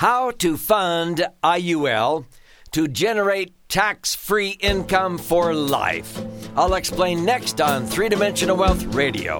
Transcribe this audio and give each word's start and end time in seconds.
How 0.00 0.30
to 0.30 0.56
fund 0.56 1.28
IUL 1.44 2.24
to 2.70 2.88
generate 2.88 3.52
tax 3.68 4.14
free 4.14 4.56
income 4.58 5.18
for 5.18 5.52
life. 5.52 6.18
I'll 6.56 6.72
explain 6.72 7.22
next 7.22 7.60
on 7.60 7.84
Three 7.84 8.08
Dimensional 8.08 8.56
Wealth 8.56 8.82
Radio. 8.94 9.38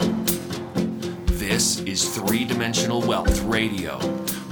This 1.38 1.80
is 1.80 2.14
Three 2.14 2.44
Dimensional 2.44 3.00
Wealth 3.00 3.40
Radio 3.44 3.96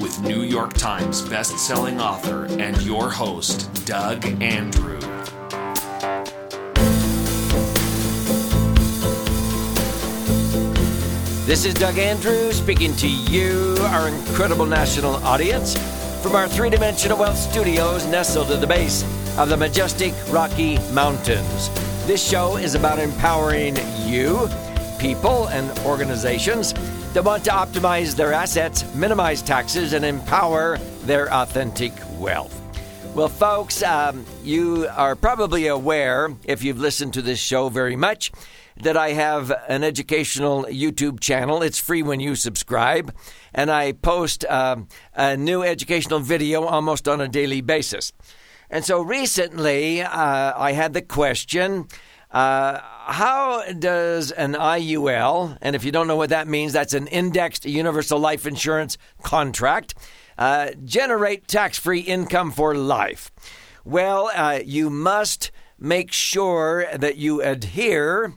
with 0.01 0.19
New 0.23 0.45
York 0.45 0.73
Times 0.73 1.21
best-selling 1.29 2.01
author 2.01 2.47
and 2.59 2.81
your 2.81 3.11
host, 3.11 3.71
Doug 3.85 4.25
Andrew. 4.43 4.99
This 11.45 11.67
is 11.67 11.75
Doug 11.75 11.99
Andrew 11.99 12.53
speaking 12.53 12.97
to 12.97 13.09
you, 13.09 13.77
our 13.81 14.09
incredible 14.09 14.65
national 14.65 15.17
audience, 15.17 15.77
from 16.23 16.35
our 16.35 16.49
three 16.49 16.69
dimensional 16.69 17.19
wealth 17.19 17.39
studios 17.39 18.07
nestled 18.07 18.51
at 18.51 18.61
the 18.61 18.67
base 18.67 19.05
of 19.39 19.49
the 19.49 19.57
majestic 19.57 20.13
Rocky 20.31 20.79
Mountains. 20.93 21.71
This 22.07 22.27
show 22.27 22.57
is 22.57 22.75
about 22.75 22.99
empowering 22.99 23.77
you, 24.05 24.49
people, 24.99 25.47
and 25.49 25.71
organizations 25.81 26.73
that 27.13 27.25
want 27.25 27.45
to 27.45 27.51
optimize 27.51 28.17
their 28.17 28.33
assets, 28.33 28.85
minimize 28.95 29.43
taxes, 29.43 29.93
and 29.93 30.05
empower 30.05 30.79
their 31.05 31.33
authentic 31.33 31.93
wealth. 32.19 32.55
Well, 33.15 33.29
folks, 33.29 33.83
um, 33.83 34.27
you 34.43 34.89
are 34.97 35.15
probably 35.15 35.69
aware, 35.69 36.35
if 36.45 36.65
you've 36.65 36.81
listened 36.81 37.15
to 37.15 37.23
this 37.23 37.39
show 37.39 37.69
very 37.69 37.97
much, 37.97 38.33
that 38.83 38.97
I 38.97 39.11
have 39.13 39.53
an 39.69 39.85
educational 39.85 40.65
YouTube 40.65 41.21
channel. 41.21 41.63
It's 41.63 41.79
free 41.79 42.03
when 42.03 42.21
you 42.21 42.35
subscribe, 42.35 43.15
and 43.55 43.71
I 43.71 43.93
post 43.93 44.45
um, 44.47 44.89
a 45.15 45.37
new 45.37 45.63
educational 45.63 46.21
video 46.21 46.65
almost 46.65 47.09
on 47.09 47.21
a 47.21 47.29
daily 47.29 47.61
basis. 47.61 48.13
And 48.71 48.85
so 48.85 49.01
recently, 49.01 50.03
uh, 50.03 50.53
I 50.57 50.73
had 50.73 50.93
the 50.93 51.03
question. 51.03 51.89
Uh, 52.31 52.79
how 53.07 53.65
does 53.73 54.31
an 54.33 54.53
IUL, 54.53 55.57
and 55.63 55.75
if 55.75 55.85
you 55.85 55.91
don't 55.91 56.07
know 56.07 56.17
what 56.17 56.31
that 56.31 56.47
means, 56.47 56.75
that's 56.75 56.93
an 56.93 57.07
indexed 57.07 57.65
universal 57.65 58.19
life 58.19 58.47
insurance 58.47 58.99
contract, 59.23 59.95
uh, 60.37 60.71
generate 60.85 61.49
tax 61.49 61.79
free 61.79 62.01
income 62.01 62.53
for 62.53 62.75
life? 62.75 63.33
Well, 63.85 64.31
uh, 64.35 64.61
you 64.63 64.91
must 64.91 65.51
make 65.79 66.13
sure 66.13 66.87
that 66.95 67.17
you 67.17 67.41
adhere 67.41 68.35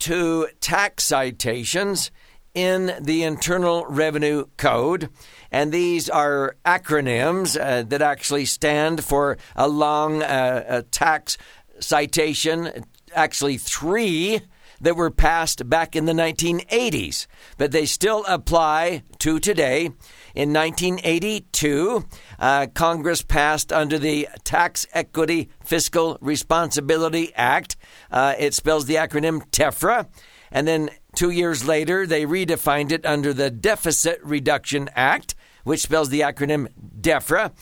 to 0.00 0.48
tax 0.60 1.04
citations 1.04 2.10
in 2.54 2.94
the 3.00 3.22
Internal 3.22 3.84
Revenue 3.86 4.46
Code. 4.56 5.10
And 5.52 5.72
these 5.72 6.08
are 6.08 6.56
acronyms 6.64 7.60
uh, 7.60 7.82
that 7.82 8.00
actually 8.00 8.46
stand 8.46 9.04
for 9.04 9.36
a 9.54 9.68
long 9.68 10.22
uh, 10.22 10.64
a 10.66 10.82
tax 10.82 11.36
citation, 11.80 12.84
actually, 13.14 13.58
three 13.58 14.40
that 14.80 14.96
were 14.96 15.10
passed 15.10 15.68
back 15.68 15.96
in 15.96 16.04
the 16.04 16.12
1980s, 16.12 17.26
but 17.58 17.72
they 17.72 17.86
still 17.86 18.24
apply 18.26 19.02
to 19.18 19.38
today. 19.38 19.90
In 20.36 20.52
1982, 20.52 22.04
uh, 22.38 22.66
Congress 22.74 23.22
passed 23.22 23.72
under 23.72 23.98
the 23.98 24.28
Tax 24.44 24.86
Equity 24.92 25.48
Fiscal 25.64 26.18
Responsibility 26.20 27.32
Act. 27.34 27.76
Uh, 28.10 28.34
it 28.38 28.52
spells 28.52 28.84
the 28.84 28.96
acronym 28.96 29.48
TEFRA. 29.50 30.06
And 30.50 30.68
then 30.68 30.90
two 31.14 31.30
years 31.30 31.66
later, 31.66 32.06
they 32.06 32.26
redefined 32.26 32.92
it 32.92 33.06
under 33.06 33.32
the 33.32 33.50
Deficit 33.50 34.20
Reduction 34.22 34.90
Act, 34.94 35.34
which 35.64 35.80
spells 35.80 36.10
the 36.10 36.20
acronym 36.20 36.68
DEFRA. 37.00 37.52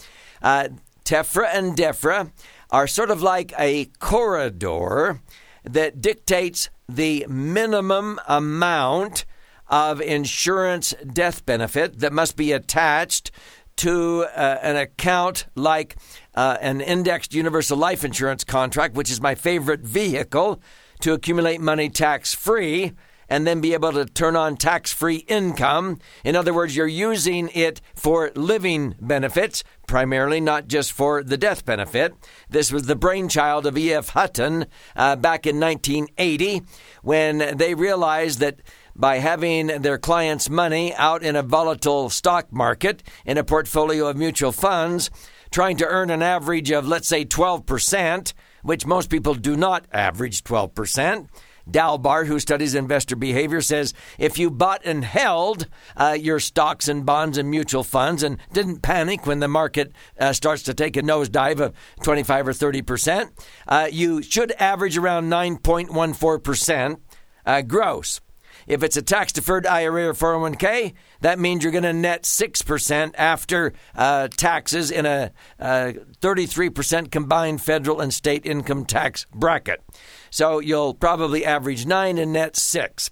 Uh, 0.43 0.71
TEFRA 1.05 1.51
and 1.55 1.77
DEFRA 1.77 2.33
are 2.73 2.89
sort 2.89 3.11
of 3.11 3.23
like 3.23 3.53
a 3.57 3.85
corridor 4.01 5.21
that 5.63 6.01
dictates 6.01 6.71
the 6.89 7.25
minimum 7.29 8.19
amount 8.27 9.27
of 9.69 10.01
insurance 10.01 10.95
death 11.13 11.45
benefit 11.47 11.99
that 12.01 12.13
must 12.13 12.37
be 12.37 12.53
attached 12.53 13.31
to 13.77 14.25
uh, 14.35 14.59
an 14.63 14.77
account 14.77 15.47
like 15.55 15.97
uh, 16.35 16.57
an 16.61 16.81
indexed 16.81 17.35
universal 17.35 17.77
life 17.77 18.05
insurance 18.05 18.45
contract, 18.45 18.95
which 18.95 19.11
is 19.11 19.21
my 19.21 19.35
favorite 19.35 19.81
vehicle 19.81 20.61
to 21.01 21.13
accumulate 21.13 21.61
money 21.61 21.89
tax 21.89 22.35
free 22.35 22.93
and 23.29 23.47
then 23.47 23.61
be 23.61 23.75
able 23.75 23.93
to 23.93 24.05
turn 24.05 24.37
on 24.37 24.57
tax 24.57 24.93
free 24.93 25.25
income. 25.29 25.99
In 26.25 26.37
other 26.37 26.53
words, 26.53 26.77
you're 26.77 26.87
using 26.87 27.49
it 27.55 27.81
for 27.95 28.31
living 28.35 28.95
benefits, 29.01 29.65
primarily, 29.87 30.41
not 30.41 30.69
just 30.69 30.93
for 30.93 31.23
the 31.23 31.37
death 31.37 31.65
benefit. 31.65 32.15
This 32.49 32.71
was 32.71 32.87
the 32.87 32.97
brainchild 32.97 33.67
of 33.67 33.79
E.F. 33.79 34.11
Hutton 34.11 34.67
uh, 34.95 35.17
back 35.17 35.47
in 35.47 35.59
1980 35.59 36.63
when 37.03 37.57
they 37.57 37.75
realized 37.75 38.41
that 38.41 38.61
by 38.97 39.19
having 39.19 39.67
their 39.67 39.99
clients' 39.99 40.49
money 40.49 40.95
out 40.95 41.23
in 41.23 41.37
a 41.37 41.43
volatile 41.43 42.11
stock 42.11 42.53
market 42.53 43.03
in 43.25 43.39
a 43.39 43.45
portfolio 43.45 44.09
of 44.09 44.17
mutual 44.17 44.53
funds, 44.53 45.11
trying 45.51 45.77
to 45.77 45.87
earn 45.87 46.11
an 46.11 46.23
average 46.23 46.71
of, 46.71 46.87
let's 46.87 47.09
say, 47.09 47.25
12%, 47.25 48.33
which 48.63 48.87
most 48.87 49.11
people 49.11 49.35
do 49.35 49.57
not 49.57 49.87
average 49.93 50.43
12%. 50.45 51.29
Dalbar, 51.71 52.27
who 52.27 52.39
studies 52.39 52.75
investor 52.75 53.17
behavior, 53.17 53.61
says 53.61 53.95
if 54.19 54.39
you 54.39 54.51
bought 54.51 54.85
and 54.85 55.05
held 55.05 55.67
uh, 55.97 56.17
your 56.19 56.39
stocks 56.39 56.89
and 56.89 57.07
bonds 57.07 57.39
and 57.39 57.51
mutual 57.51 57.83
funds 57.83 58.23
and 58.23 58.39
didn't 58.53 58.83
panic 58.83 59.27
when 59.27 59.41
the 59.41 59.49
market 59.49 59.93
uh, 60.21 60.33
starts 60.33 60.63
to 60.65 60.75
take 60.75 60.97
a 60.97 61.03
nosedive 61.03 61.61
of 61.61 61.75
25 62.03 62.49
or 62.49 62.53
30 62.53 62.83
percent, 62.83 63.47
uh, 63.67 63.89
you 63.91 64.23
should 64.23 64.53
average 64.53 64.99
around 64.99 65.31
9.14 65.31 66.43
percent 66.43 67.01
uh, 67.47 67.63
gross. 67.63 68.21
If 68.67 68.83
it's 68.83 68.97
a 68.97 69.03
tax 69.03 69.33
deferred 69.33 69.67
IRA 69.67 70.09
or 70.09 70.15
401k, 70.15 70.95
that 71.21 71.39
means 71.39 71.63
you're 71.63 71.73
going 71.73 71.85
to 71.85 71.93
net 71.93 72.23
6% 72.23 73.15
after 73.17 73.73
uh, 73.95 74.29
taxes 74.29 74.91
in 74.91 75.07
a 75.07 75.33
uh, 75.59 75.93
33% 76.21 77.11
combined 77.11 77.61
federal 77.63 78.01
and 78.01 78.13
state 78.13 78.47
income 78.47 78.85
tax 78.85 79.27
bracket. 79.35 79.83
So 80.31 80.59
you'll 80.59 80.95
probably 80.95 81.45
average 81.45 81.87
9 81.87 82.19
and 82.19 82.33
net 82.33 82.57
6 82.57 83.11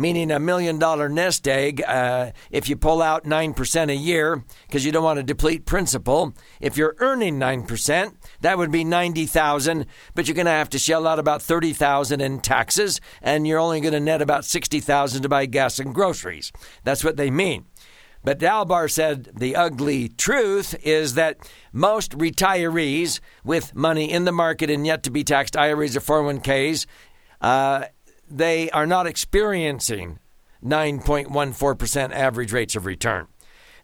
meaning 0.00 0.30
a 0.30 0.40
million 0.40 0.78
dollar 0.78 1.08
nest 1.08 1.46
egg, 1.46 1.82
uh, 1.86 2.32
if 2.50 2.68
you 2.68 2.76
pull 2.76 3.02
out 3.02 3.24
9% 3.24 3.90
a 3.90 3.94
year 3.94 4.42
because 4.66 4.84
you 4.84 4.92
don't 4.92 5.04
want 5.04 5.18
to 5.18 5.22
deplete 5.22 5.66
principal, 5.66 6.34
if 6.60 6.76
you're 6.76 6.96
earning 6.98 7.38
9%, 7.38 8.14
that 8.40 8.58
would 8.58 8.72
be 8.72 8.82
90,000, 8.82 9.86
but 10.14 10.26
you're 10.26 10.34
going 10.34 10.46
to 10.46 10.52
have 10.52 10.70
to 10.70 10.78
shell 10.78 11.06
out 11.06 11.18
about 11.18 11.42
30,000 11.42 12.20
in 12.20 12.40
taxes 12.40 13.00
and 13.20 13.46
you're 13.46 13.58
only 13.58 13.80
going 13.80 13.92
to 13.92 14.00
net 14.00 14.22
about 14.22 14.44
60,000 14.44 15.22
to 15.22 15.28
buy 15.28 15.46
gas 15.46 15.78
and 15.78 15.94
groceries. 15.94 16.50
That's 16.82 17.04
what 17.04 17.16
they 17.16 17.30
mean. 17.30 17.66
But 18.22 18.38
Dalbar 18.38 18.90
said 18.90 19.30
the 19.34 19.56
ugly 19.56 20.08
truth 20.08 20.74
is 20.82 21.14
that 21.14 21.38
most 21.72 22.12
retirees 22.18 23.20
with 23.44 23.74
money 23.74 24.10
in 24.10 24.24
the 24.24 24.32
market 24.32 24.68
and 24.68 24.86
yet 24.86 25.02
to 25.04 25.10
be 25.10 25.24
taxed 25.24 25.56
IRAs 25.56 25.96
or 25.96 26.00
401ks 26.00 26.86
uh, 27.40 27.86
they 28.30 28.70
are 28.70 28.86
not 28.86 29.06
experiencing 29.06 30.18
9.14% 30.64 32.12
average 32.12 32.52
rates 32.52 32.76
of 32.76 32.86
return. 32.86 33.26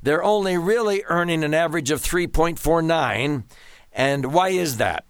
They're 0.03 0.23
only 0.23 0.57
really 0.59 1.03
earning 1.09 1.43
an 1.43 1.55
average 1.55 1.91
of 1.91 2.03
3.49. 2.03 3.45
And 3.93 4.33
why 4.33 4.51
is 4.51 4.77
that? 4.77 5.05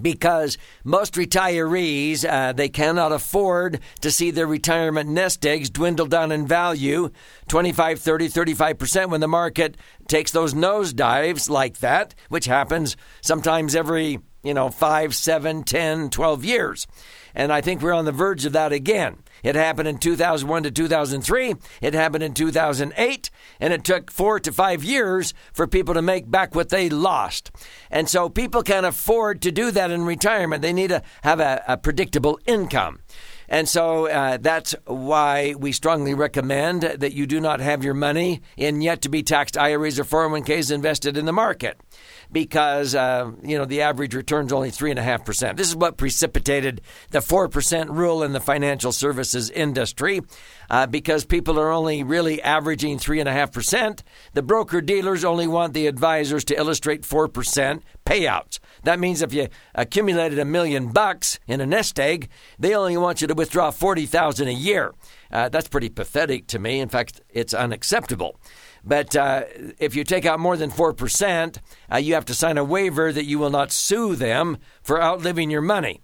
Because 0.00 0.58
most 0.84 1.14
retirees, 1.14 2.24
uh, 2.28 2.52
they 2.52 2.68
cannot 2.68 3.10
afford 3.10 3.80
to 4.00 4.10
see 4.10 4.30
their 4.30 4.46
retirement 4.46 5.08
nest 5.08 5.44
eggs 5.44 5.70
dwindle 5.70 6.06
down 6.06 6.30
in 6.30 6.46
value 6.46 7.10
25, 7.48 7.98
30, 7.98 8.28
35% 8.28 9.10
when 9.10 9.20
the 9.20 9.26
market 9.26 9.76
takes 10.06 10.30
those 10.30 10.54
nosedives 10.54 11.50
like 11.50 11.78
that, 11.78 12.14
which 12.28 12.44
happens 12.44 12.96
sometimes 13.22 13.74
every, 13.74 14.20
you 14.44 14.54
know, 14.54 14.68
5, 14.68 15.14
7, 15.14 15.64
10, 15.64 16.10
12 16.10 16.44
years. 16.44 16.86
And 17.34 17.52
I 17.52 17.60
think 17.60 17.82
we're 17.82 17.92
on 17.92 18.04
the 18.04 18.12
verge 18.12 18.44
of 18.44 18.52
that 18.52 18.72
again. 18.72 19.18
It 19.42 19.54
happened 19.54 19.88
in 19.88 19.98
2001 19.98 20.64
to 20.64 20.70
2003. 20.70 21.54
It 21.80 21.94
happened 21.94 22.24
in 22.24 22.34
2008. 22.34 23.30
And 23.60 23.72
it 23.72 23.84
took 23.84 24.10
four 24.10 24.40
to 24.40 24.52
five 24.52 24.82
years 24.82 25.34
for 25.52 25.66
people 25.66 25.94
to 25.94 26.02
make 26.02 26.30
back 26.30 26.54
what 26.54 26.70
they 26.70 26.88
lost. 26.88 27.50
And 27.90 28.08
so 28.08 28.28
people 28.28 28.62
can't 28.62 28.86
afford 28.86 29.42
to 29.42 29.52
do 29.52 29.70
that 29.70 29.90
in 29.90 30.04
retirement. 30.04 30.62
They 30.62 30.72
need 30.72 30.88
to 30.88 31.02
have 31.22 31.40
a, 31.40 31.62
a 31.68 31.76
predictable 31.76 32.38
income. 32.46 33.00
And 33.48 33.66
so 33.66 34.08
uh, 34.08 34.36
that's 34.36 34.74
why 34.84 35.54
we 35.58 35.72
strongly 35.72 36.12
recommend 36.12 36.82
that 36.82 37.14
you 37.14 37.26
do 37.26 37.40
not 37.40 37.60
have 37.60 37.82
your 37.82 37.94
money 37.94 38.42
in 38.58 38.82
yet 38.82 39.00
to 39.02 39.08
be 39.08 39.22
taxed 39.22 39.56
IRAs 39.56 39.98
or 39.98 40.04
401ks 40.04 40.70
invested 40.70 41.16
in 41.16 41.24
the 41.24 41.32
market 41.32 41.80
because 42.30 42.94
uh, 42.94 43.30
you 43.42 43.58
know 43.58 43.64
the 43.64 43.82
average 43.82 44.14
return 44.14 44.46
is 44.46 44.52
only 44.52 44.70
three 44.70 44.90
and 44.90 44.98
a 44.98 45.02
half 45.02 45.24
percent. 45.24 45.56
This 45.56 45.68
is 45.68 45.76
what 45.76 45.96
precipitated 45.96 46.80
the 47.10 47.20
four 47.20 47.48
percent 47.48 47.90
rule 47.90 48.22
in 48.22 48.32
the 48.32 48.40
financial 48.40 48.92
services 48.92 49.50
industry, 49.50 50.20
uh, 50.70 50.86
because 50.86 51.24
people 51.24 51.58
are 51.58 51.70
only 51.70 52.02
really 52.02 52.42
averaging 52.42 52.98
three 52.98 53.20
and 53.20 53.28
a 53.28 53.32
half 53.32 53.52
percent. 53.52 54.02
The 54.34 54.42
broker 54.42 54.80
dealers 54.80 55.24
only 55.24 55.46
want 55.46 55.72
the 55.72 55.86
advisors 55.86 56.44
to 56.46 56.56
illustrate 56.56 57.04
four 57.04 57.28
percent 57.28 57.82
payouts. 58.04 58.58
That 58.84 59.00
means 59.00 59.22
if 59.22 59.32
you 59.32 59.48
accumulated 59.74 60.38
a 60.38 60.44
million 60.44 60.92
bucks 60.92 61.38
in 61.46 61.60
a 61.60 61.66
nest 61.66 61.98
egg, 61.98 62.28
they 62.58 62.74
only 62.74 62.96
want 62.96 63.20
you 63.20 63.26
to 63.26 63.34
withdraw 63.34 63.70
forty 63.70 64.06
thousand 64.06 64.48
a 64.48 64.52
year. 64.52 64.94
Uh, 65.30 65.48
that's 65.48 65.68
pretty 65.68 65.88
pathetic 65.88 66.46
to 66.48 66.58
me. 66.58 66.80
In 66.80 66.88
fact, 66.88 67.20
it's 67.28 67.52
unacceptable. 67.52 68.38
But 68.84 69.14
uh, 69.16 69.44
if 69.78 69.94
you 69.94 70.04
take 70.04 70.24
out 70.24 70.40
more 70.40 70.56
than 70.56 70.70
4%, 70.70 71.58
uh, 71.92 71.96
you 71.98 72.14
have 72.14 72.24
to 72.26 72.34
sign 72.34 72.56
a 72.56 72.64
waiver 72.64 73.12
that 73.12 73.24
you 73.24 73.38
will 73.38 73.50
not 73.50 73.70
sue 73.70 74.14
them 74.14 74.56
for 74.82 75.02
outliving 75.02 75.50
your 75.50 75.60
money. 75.60 76.00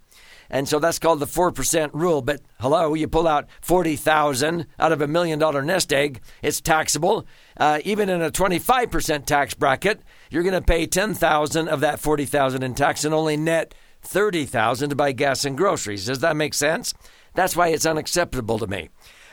And 0.49 0.67
so 0.67 0.79
that's 0.79 0.99
called 0.99 1.19
the 1.19 1.25
4% 1.25 1.89
rule. 1.93 2.21
But 2.21 2.41
hello, 2.59 2.93
you 2.93 3.07
pull 3.07 3.27
out 3.27 3.47
40,000 3.61 4.67
out 4.79 4.91
of 4.91 5.01
a 5.01 5.07
million 5.07 5.39
dollar 5.39 5.61
nest 5.61 5.91
egg, 5.91 6.21
it's 6.41 6.61
taxable. 6.61 7.25
Uh, 7.57 7.79
even 7.83 8.09
in 8.09 8.21
a 8.21 8.31
25% 8.31 9.25
tax 9.25 9.53
bracket, 9.53 10.01
you're 10.29 10.43
going 10.43 10.53
to 10.53 10.61
pay 10.61 10.85
10,000 10.85 11.67
of 11.67 11.79
that 11.81 11.99
40,000 11.99 12.63
in 12.63 12.75
tax 12.75 13.03
and 13.03 13.13
only 13.13 13.37
net 13.37 13.73
30,000 14.01 14.89
to 14.89 14.95
buy 14.95 15.11
gas 15.11 15.45
and 15.45 15.57
groceries. 15.57 16.05
Does 16.05 16.19
that 16.19 16.35
make 16.35 16.53
sense? 16.53 16.93
That's 17.33 17.55
why 17.55 17.69
it's 17.69 17.85
unacceptable 17.85 18.59
to 18.59 18.67
me. 18.67 18.89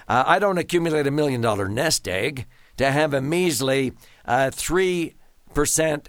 Uh, 0.09 0.25
I 0.27 0.39
don't 0.39 0.59
accumulate 0.59 1.07
a 1.07 1.11
million 1.11 1.41
dollar 1.41 1.69
nest 1.69 2.09
egg 2.09 2.47
to 2.77 2.91
have 2.91 3.15
a 3.15 3.21
measly 3.21 3.93
uh, 4.25 4.51
3% 4.53 5.15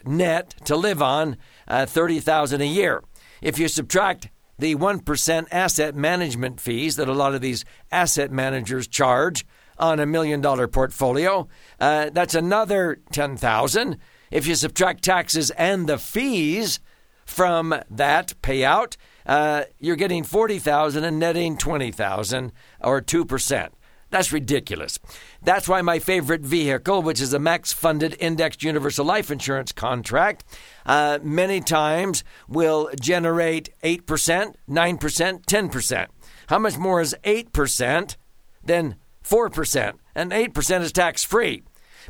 net 0.06 0.56
to 0.66 0.76
live 0.76 1.02
on, 1.02 1.38
uh, 1.68 1.86
30000 1.86 2.62
a 2.62 2.66
year. 2.66 3.04
If 3.42 3.60
you 3.60 3.68
subtract 3.68 4.30
the 4.64 4.76
1% 4.76 5.48
asset 5.52 5.94
management 5.94 6.58
fees 6.58 6.96
that 6.96 7.10
a 7.10 7.14
lot 7.14 7.36
of 7.36 7.42
these 7.42 7.66
asset 7.92 8.32
managers 8.32 8.88
charge 8.88 9.46
on 9.78 10.00
a 10.00 10.06
million 10.06 10.40
dollar 10.40 10.70
portfolio, 10.70 11.50
uh, 11.82 12.10
that's 12.12 12.34
another 12.34 13.02
10000 13.12 13.98
If 14.32 14.48
you 14.48 14.56
subtract 14.56 15.04
taxes 15.04 15.52
and 15.52 15.90
the 15.90 15.98
fees 15.98 16.80
from 17.26 17.76
that 17.90 18.36
payout, 18.42 18.96
uh, 19.26 19.64
you're 19.80 19.98
getting 19.98 20.24
40000 20.24 21.04
and 21.04 21.20
netting 21.20 21.58
20000 21.58 22.54
or 22.80 23.02
2%. 23.02 23.70
That's 24.14 24.32
ridiculous. 24.32 25.00
That's 25.42 25.68
why 25.68 25.82
my 25.82 25.98
favorite 25.98 26.42
vehicle, 26.42 27.02
which 27.02 27.20
is 27.20 27.34
a 27.34 27.40
max 27.40 27.74
funded 27.74 28.16
indexed 28.20 28.62
universal 28.62 29.04
life 29.04 29.32
insurance 29.32 29.72
contract, 29.72 30.44
uh, 30.86 31.18
many 31.24 31.62
times 31.62 32.24
will 32.48 32.92
generate 33.02 33.72
8%, 33.84 34.54
9%, 34.70 35.46
10%. 35.48 36.08
How 36.46 36.60
much 36.60 36.78
more 36.78 37.02
is 37.02 37.16
8% 37.24 38.16
than 38.64 38.98
4%? 39.24 39.94
And 40.14 40.32
8% 40.32 40.82
is 40.82 40.92
tax 40.92 41.24
free. 41.24 41.64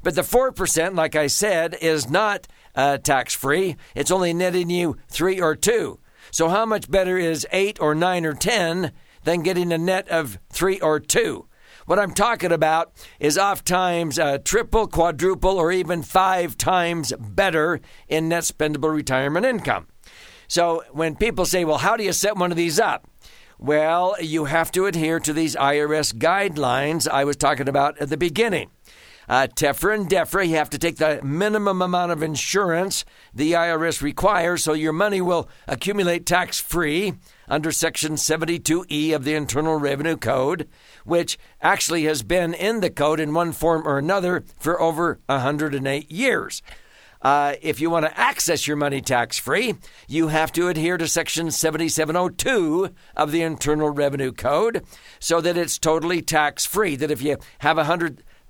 But 0.04 0.16
the 0.16 0.24
4%, 0.24 0.98
like 0.98 1.16
I 1.16 1.28
said, 1.28 1.78
is 1.80 2.10
not 2.10 2.50
uh, 2.76 2.98
tax 2.98 3.34
free. 3.34 3.78
It's 3.96 4.12
only 4.12 4.34
netting 4.34 4.70
you 4.70 4.98
3 5.08 5.40
or 5.40 5.56
2. 5.56 6.00
So 6.32 6.50
how 6.50 6.66
much 6.66 6.92
better 6.92 7.18
is 7.18 7.48
8 7.54 7.80
or 7.80 7.96
9 7.96 8.26
or 8.26 8.34
10 8.34 8.92
than 9.24 9.42
getting 9.42 9.72
a 9.72 9.78
net 9.78 10.10
of 10.10 10.38
3 10.52 10.82
or 10.82 11.00
2? 11.00 11.48
What 11.86 12.00
I'm 12.00 12.14
talking 12.14 12.52
about 12.52 12.94
is 13.20 13.38
oft 13.38 13.66
times 13.66 14.18
uh, 14.18 14.38
triple, 14.38 14.88
quadruple, 14.88 15.58
or 15.58 15.72
even 15.72 16.02
five 16.02 16.58
times 16.58 17.12
better 17.20 17.82
in 18.08 18.30
net 18.30 18.44
spendable 18.44 18.94
retirement 18.94 19.46
income. 19.46 19.88
So 20.48 20.84
when 20.92 21.16
people 21.16 21.46
say, 21.46 21.66
well, 21.66 21.80
how 21.80 21.98
do 21.98 22.04
you 22.04 22.14
set 22.14 22.38
one 22.38 22.52
of 22.52 22.58
these 22.58 22.80
up? 22.80 23.08
Well, 23.60 24.16
you 24.22 24.46
have 24.46 24.72
to 24.74 24.86
adhere 24.86 25.20
to 25.22 25.34
these 25.34 25.56
IRS 25.56 26.14
guidelines 26.14 27.08
I 27.08 27.24
was 27.24 27.36
talking 27.36 27.70
about 27.70 27.98
at 28.00 28.10
the 28.10 28.18
beginning. 28.18 28.70
Uh, 29.28 29.48
TEFRA 29.48 29.96
and 29.96 30.10
DEFRA, 30.10 30.48
you 30.48 30.56
have 30.56 30.70
to 30.70 30.78
take 30.78 30.98
the 30.98 31.22
minimum 31.24 31.82
amount 31.82 32.12
of 32.12 32.22
insurance 32.22 33.06
the 33.34 33.54
IRS 33.54 34.02
requires 34.02 34.64
so 34.64 34.74
your 34.74 34.94
money 34.94 35.22
will 35.22 35.50
accumulate 35.68 36.26
tax 36.26 36.60
free 36.60 37.14
under 37.48 37.72
Section 37.72 38.14
72E 38.14 39.16
of 39.16 39.24
the 39.24 39.34
Internal 39.34 39.78
Revenue 39.78 40.18
Code, 40.18 40.68
which 41.06 41.38
actually 41.62 42.04
has 42.04 42.24
been 42.24 42.54
in 42.54 42.82
the 42.82 42.90
code 42.90 43.20
in 43.20 43.34
one 43.34 43.52
form 43.52 43.88
or 43.88 43.98
another 43.98 44.44
for 44.60 44.82
over 44.82 45.20
108 45.28 46.12
years. 46.12 46.62
Uh, 47.22 47.56
if 47.62 47.80
you 47.80 47.90
want 47.90 48.06
to 48.06 48.20
access 48.20 48.68
your 48.68 48.76
money 48.76 49.00
tax 49.00 49.40
free, 49.40 49.76
you 50.10 50.28
have 50.28 50.52
to 50.52 50.68
adhere 50.68 50.98
to 50.98 51.08
Section 51.08 51.52
7702 51.52 52.90
of 53.16 53.32
the 53.32 53.42
Internal 53.42 53.90
Revenue 53.90 54.34
Code 54.34 54.84
so 55.20 55.40
that 55.40 55.58
it's 55.58 55.80
totally 55.80 56.22
tax 56.22 56.66
free. 56.66 56.98
That 56.98 57.12
if 57.12 57.22
you 57.22 57.38
have 57.60 57.78
a 57.78 57.86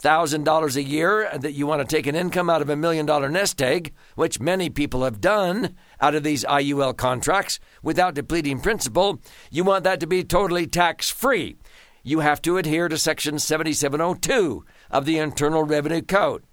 hundred 0.03 0.17
thousand 0.17 0.43
dollars 0.43 0.75
a 0.75 0.83
year 0.83 1.29
that 1.37 1.53
you 1.53 1.65
want 1.65 1.81
to 1.81 1.95
take 1.95 2.07
an 2.07 2.15
income 2.15 2.49
out 2.49 2.61
of 2.61 2.69
a 2.69 2.75
million 2.75 3.05
dollar 3.05 3.29
nest 3.29 3.61
egg, 3.61 3.93
which 4.15 4.39
many 4.39 4.69
people 4.69 5.03
have 5.03 5.21
done 5.21 5.75
out 6.01 6.15
of 6.15 6.23
these 6.23 6.43
IUL 6.45 6.95
contracts 6.97 7.59
without 7.81 8.13
depleting 8.13 8.59
principal, 8.59 9.21
you 9.49 9.63
want 9.63 9.83
that 9.85 9.99
to 10.01 10.07
be 10.07 10.23
totally 10.23 10.67
tax 10.67 11.09
free. 11.09 11.55
You 12.03 12.19
have 12.19 12.41
to 12.41 12.57
adhere 12.57 12.89
to 12.89 12.97
Section 12.97 13.39
7702 13.39 14.65
of 14.91 15.05
the 15.05 15.19
Internal 15.19 15.63
Revenue 15.63 16.01
Code. 16.01 16.43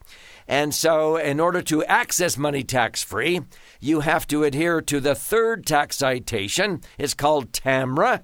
And 0.46 0.72
so, 0.72 1.16
in 1.16 1.40
order 1.40 1.62
to 1.62 1.84
access 1.84 2.36
money 2.36 2.62
tax 2.62 3.02
free, 3.02 3.40
you 3.80 4.00
have 4.00 4.26
to 4.28 4.44
adhere 4.44 4.80
to 4.82 5.00
the 5.00 5.14
third 5.14 5.66
tax 5.66 5.96
citation. 5.96 6.82
It's 6.98 7.14
called 7.14 7.52
TAMRA, 7.52 8.22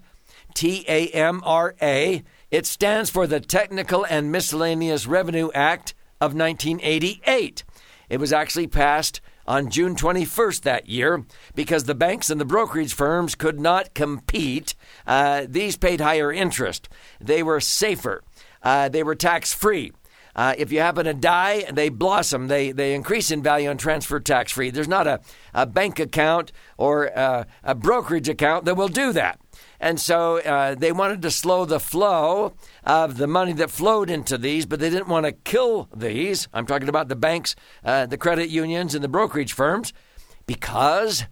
T 0.54 0.84
A 0.88 1.08
M 1.08 1.42
R 1.44 1.74
A. 1.82 2.22
It 2.50 2.64
stands 2.64 3.10
for 3.10 3.26
the 3.26 3.40
Technical 3.40 4.06
and 4.06 4.30
Miscellaneous 4.30 5.08
Revenue 5.08 5.50
Act 5.52 5.94
of 6.20 6.32
1988. 6.32 7.64
It 8.08 8.20
was 8.20 8.32
actually 8.32 8.68
passed 8.68 9.20
on 9.48 9.68
June 9.68 9.96
21st 9.96 10.62
that 10.62 10.88
year 10.88 11.24
because 11.56 11.84
the 11.84 11.94
banks 11.94 12.30
and 12.30 12.40
the 12.40 12.44
brokerage 12.44 12.94
firms 12.94 13.34
could 13.34 13.58
not 13.58 13.94
compete. 13.94 14.76
Uh, 15.08 15.46
these 15.48 15.76
paid 15.76 16.00
higher 16.00 16.32
interest, 16.32 16.88
they 17.20 17.42
were 17.42 17.58
safer, 17.58 18.22
uh, 18.62 18.88
they 18.88 19.02
were 19.02 19.16
tax 19.16 19.52
free. 19.52 19.90
Uh, 20.36 20.54
if 20.58 20.70
you 20.70 20.78
happen 20.78 21.06
to 21.06 21.14
die, 21.14 21.64
they 21.72 21.88
blossom. 21.88 22.46
They, 22.46 22.70
they 22.70 22.94
increase 22.94 23.30
in 23.30 23.42
value 23.42 23.70
and 23.70 23.80
transfer 23.80 24.20
tax 24.20 24.52
free. 24.52 24.70
There's 24.70 24.86
not 24.86 25.06
a, 25.06 25.20
a 25.54 25.66
bank 25.66 25.98
account 25.98 26.52
or 26.76 27.06
a, 27.06 27.46
a 27.64 27.74
brokerage 27.74 28.28
account 28.28 28.66
that 28.66 28.76
will 28.76 28.88
do 28.88 29.12
that. 29.14 29.40
And 29.80 30.00
so 30.00 30.38
uh, 30.38 30.74
they 30.74 30.92
wanted 30.92 31.22
to 31.22 31.30
slow 31.30 31.64
the 31.64 31.80
flow 31.80 32.54
of 32.84 33.16
the 33.16 33.26
money 33.26 33.52
that 33.54 33.70
flowed 33.70 34.10
into 34.10 34.38
these, 34.38 34.66
but 34.66 34.80
they 34.80 34.90
didn't 34.90 35.08
want 35.08 35.26
to 35.26 35.32
kill 35.32 35.88
these. 35.94 36.48
I'm 36.52 36.66
talking 36.66 36.88
about 36.88 37.08
the 37.08 37.16
banks, 37.16 37.54
uh, 37.84 38.06
the 38.06 38.18
credit 38.18 38.48
unions, 38.48 38.94
and 38.94 39.04
the 39.04 39.08
brokerage 39.08 39.52
firms, 39.52 39.92
because 40.46 41.24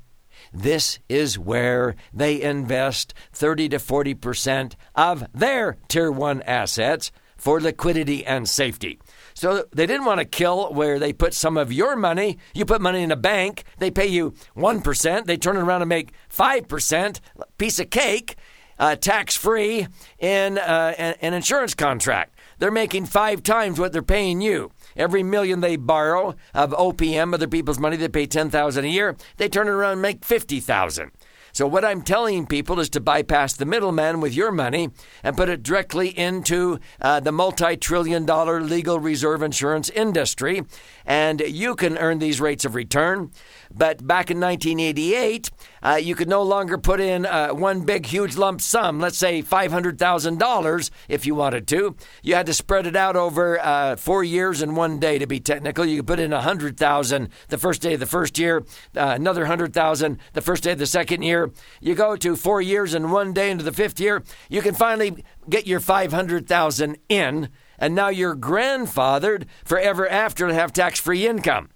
this 0.53 0.99
is 1.09 1.39
where 1.39 1.97
they 2.13 2.41
invest 2.41 3.15
30 3.33 3.71
to 3.71 3.79
40 3.79 4.15
percent 4.15 4.77
of 4.95 5.27
their 5.33 5.79
Tier 5.89 6.11
1 6.11 6.43
assets 6.43 7.11
for 7.37 7.61
liquidity 7.61 8.25
and 8.25 8.49
safety. 8.49 8.99
So 9.35 9.65
they 9.73 9.87
didn't 9.87 10.07
want 10.07 10.21
to 10.21 10.25
kill 10.25 10.73
where 10.73 10.99
they 10.99 11.13
put 11.13 11.35
some 11.35 11.57
of 11.57 11.73
your 11.73 11.97
money. 11.97 12.39
You 12.55 12.65
put 12.65 12.81
money 12.81 13.03
in 13.03 13.11
a 13.11 13.17
bank, 13.17 13.65
they 13.79 13.91
pay 13.91 14.07
you 14.07 14.35
1%, 14.57 15.27
they 15.27 15.37
turn 15.37 15.57
it 15.57 15.61
around 15.61 15.83
and 15.83 15.89
make 15.89 16.13
5%, 16.33 17.21
piece 17.59 17.81
of 17.81 17.91
cake, 17.91 18.37
uh, 18.79 18.97
tax 18.97 19.37
free 19.37 19.87
in 20.19 20.59
uh, 20.59 20.95
an 21.21 21.35
insurance 21.35 21.75
contract. 21.75 22.37
They're 22.59 22.71
making 22.71 23.07
five 23.07 23.43
times 23.43 23.79
what 23.79 23.93
they're 23.93 24.03
paying 24.03 24.41
you. 24.41 24.71
Every 24.97 25.23
million 25.23 25.61
they 25.61 25.77
borrow 25.77 26.37
of 26.55 26.71
OPM, 26.71 27.35
other 27.35 27.49
people's 27.49 27.79
money, 27.79 27.97
they 27.97 28.09
pay 28.09 28.27
10000 28.27 28.85
a 28.85 28.89
year. 28.89 29.17
They 29.37 29.49
turn 29.49 29.67
it 29.67 29.73
around 29.73 29.93
and 29.93 30.03
make 30.03 30.25
50000 30.25 31.11
so, 31.55 31.69
what 31.69 31.85
I'm 31.85 32.03
telling 32.03 32.47
people 32.47 32.81
is 32.81 32.89
to 32.91 33.01
bypass 33.01 33.53
the 33.53 33.65
middleman 33.65 34.21
with 34.21 34.35
your 34.35 34.51
money 34.51 34.91
and 35.23 35.37
put 35.37 35.49
it 35.49 35.63
directly 35.63 36.09
into 36.09 36.81
uh, 37.01 37.21
the 37.21 37.31
multi 37.31 37.77
trillion 37.77 38.27
dollar 38.27 38.61
legal 38.61 38.99
reserve 38.99 39.41
insurance 39.41 39.89
industry. 39.91 40.63
And 41.07 41.41
you 41.41 41.77
can 41.77 41.97
earn 41.97 42.19
these 42.19 42.41
rates 42.41 42.65
of 42.65 42.75
return. 42.75 43.31
But 43.73 44.05
back 44.05 44.33
in 44.33 44.41
1988, 44.41 45.51
uh, 45.83 45.95
you 46.03 46.15
could 46.15 46.29
no 46.29 46.43
longer 46.43 46.77
put 46.77 47.01
in 47.01 47.27
uh, 47.27 47.51
one 47.51 47.83
big, 47.83 48.07
huge 48.07 48.37
lump 48.37 48.61
sum, 48.61 48.99
let's 48.99 49.19
say 49.19 49.43
$500,000 49.43 50.91
if 51.09 51.27
you 51.27 51.35
wanted 51.35 51.69
to. 51.69 51.95
You 52.23 52.35
had 52.35 52.47
to 52.47 52.55
spread 52.55 52.87
it 52.87 52.97
out 52.97 53.17
over 53.17 53.61
uh, 53.61 53.97
four 53.97 54.25
years 54.25 54.63
and 54.63 54.77
one 54.77 54.99
day 54.99 55.19
to 55.19 55.27
be 55.27 55.41
technical. 55.41 55.85
You 55.85 55.99
could 55.99 56.07
put 56.07 56.21
in 56.21 56.31
100000 56.33 57.29
the 57.49 57.59
first 57.59 57.83
day 57.83 57.95
of 57.95 58.01
the 58.01 58.07
first 58.07 58.39
year, 58.39 58.65
uh, 58.97 59.13
another 59.15 59.43
100000 59.43 60.19
the 60.33 60.41
first 60.41 60.63
day 60.63 60.73
of 60.73 60.79
the 60.79 60.87
second 60.87 61.23
year, 61.23 61.44
year, 61.47 61.55
you 61.81 61.95
go 61.95 62.17
to 62.17 62.37
four 62.37 62.61
years 62.61 62.95
and 62.95 63.13
one 63.13 63.33
day 63.33 63.51
into 63.51 63.65
the 63.65 63.73
fifth 63.73 64.01
year, 64.01 64.23
you 64.49 64.63
can 64.63 64.75
finally 64.75 65.25
get 65.49 65.67
your 65.67 65.81
500,000 65.81 66.99
in, 67.09 67.49
and 67.79 67.95
now 67.95 68.09
you're 68.09 68.37
grandfathered 68.37 69.47
forever 69.65 70.09
after 70.09 70.49
to 70.49 70.55
have 70.55 70.73
tax 70.73 71.01
free 71.01 71.27
income. 71.27 71.69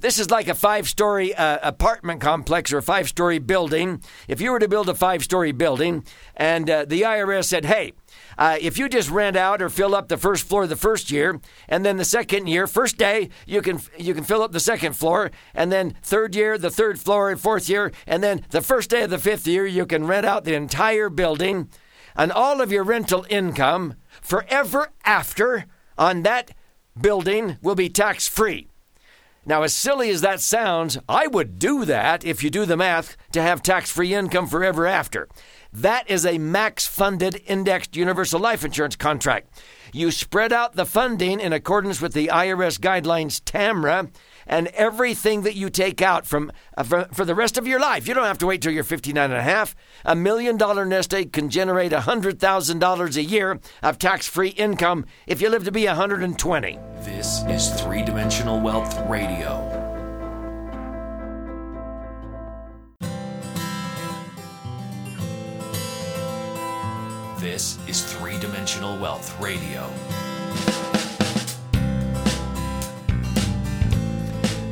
This 0.00 0.18
is 0.18 0.30
like 0.30 0.48
a 0.48 0.54
five 0.54 0.88
story 0.88 1.34
uh, 1.34 1.58
apartment 1.62 2.20
complex 2.20 2.72
or 2.72 2.78
a 2.78 2.82
five 2.82 3.08
story 3.08 3.38
building. 3.38 4.02
If 4.28 4.40
you 4.40 4.52
were 4.52 4.58
to 4.58 4.68
build 4.68 4.88
a 4.88 4.94
five 4.94 5.24
story 5.24 5.52
building 5.52 6.04
and 6.36 6.68
uh, 6.68 6.84
the 6.84 7.02
IRS 7.02 7.44
said, 7.44 7.64
hey, 7.64 7.92
uh, 8.38 8.58
if 8.60 8.78
you 8.78 8.88
just 8.88 9.10
rent 9.10 9.36
out 9.36 9.62
or 9.62 9.68
fill 9.68 9.94
up 9.94 10.08
the 10.08 10.16
first 10.16 10.46
floor 10.46 10.66
the 10.66 10.76
first 10.76 11.10
year, 11.10 11.40
and 11.68 11.84
then 11.84 11.96
the 11.96 12.04
second 12.04 12.46
year, 12.46 12.66
first 12.66 12.98
day, 12.98 13.30
you 13.46 13.62
can 13.62 13.80
you 13.98 14.14
can 14.14 14.24
fill 14.24 14.42
up 14.42 14.52
the 14.52 14.60
second 14.60 14.94
floor, 14.94 15.30
and 15.54 15.72
then 15.72 15.96
third 16.02 16.34
year, 16.34 16.58
the 16.58 16.70
third 16.70 16.98
floor, 16.98 17.30
and 17.30 17.40
fourth 17.40 17.68
year, 17.68 17.92
and 18.06 18.22
then 18.22 18.44
the 18.50 18.60
first 18.62 18.90
day 18.90 19.02
of 19.02 19.10
the 19.10 19.18
fifth 19.18 19.46
year, 19.46 19.66
you 19.66 19.86
can 19.86 20.06
rent 20.06 20.26
out 20.26 20.44
the 20.44 20.54
entire 20.54 21.08
building, 21.08 21.68
and 22.14 22.30
all 22.30 22.60
of 22.60 22.72
your 22.72 22.84
rental 22.84 23.26
income 23.28 23.94
forever 24.20 24.88
after 25.04 25.66
on 25.98 26.22
that 26.22 26.50
building 27.00 27.58
will 27.62 27.74
be 27.74 27.88
tax 27.88 28.28
free. 28.28 28.68
Now, 29.48 29.62
as 29.62 29.72
silly 29.72 30.10
as 30.10 30.22
that 30.22 30.40
sounds, 30.40 30.98
I 31.08 31.28
would 31.28 31.60
do 31.60 31.84
that 31.84 32.24
if 32.24 32.42
you 32.42 32.50
do 32.50 32.66
the 32.66 32.76
math 32.76 33.16
to 33.30 33.40
have 33.40 33.62
tax 33.62 33.92
free 33.92 34.12
income 34.12 34.48
forever 34.48 34.88
after. 34.88 35.28
That 35.72 36.10
is 36.10 36.26
a 36.26 36.38
max 36.38 36.84
funded 36.84 37.40
indexed 37.46 37.94
universal 37.94 38.40
life 38.40 38.64
insurance 38.64 38.96
contract. 38.96 39.48
You 39.92 40.10
spread 40.10 40.52
out 40.52 40.74
the 40.74 40.84
funding 40.84 41.38
in 41.38 41.52
accordance 41.52 42.00
with 42.00 42.12
the 42.12 42.26
IRS 42.26 42.80
guidelines 42.80 43.40
TAMRA 43.40 44.10
and 44.46 44.68
everything 44.68 45.42
that 45.42 45.54
you 45.54 45.70
take 45.70 46.00
out 46.02 46.26
from 46.26 46.52
uh, 46.76 46.82
for, 46.82 47.08
for, 47.12 47.24
the 47.24 47.34
rest 47.34 47.58
of 47.58 47.66
your 47.66 47.80
life. 47.80 48.06
You 48.06 48.14
don't 48.14 48.24
have 48.24 48.38
to 48.38 48.46
wait 48.46 48.62
till 48.62 48.72
you're 48.72 48.84
59 48.84 49.30
and 49.30 49.38
a 49.38 49.42
half. 49.42 49.74
A 50.04 50.14
million 50.14 50.56
dollar 50.56 50.86
nest 50.86 51.12
egg 51.12 51.32
can 51.32 51.50
generate 51.50 51.92
$100,000 51.92 53.16
a 53.16 53.22
year 53.22 53.60
of 53.82 53.98
tax-free 53.98 54.50
income 54.50 55.04
if 55.26 55.40
you 55.40 55.48
live 55.48 55.64
to 55.64 55.72
be 55.72 55.86
120. 55.86 56.78
This 57.00 57.42
is 57.48 57.68
3-dimensional 57.80 58.60
wealth 58.60 58.98
radio. 59.08 59.86
This 67.38 67.78
is 67.86 68.02
Three 68.02 68.38
Dimensional 68.38 68.98
Wealth 68.98 69.40
Radio. 69.40 69.88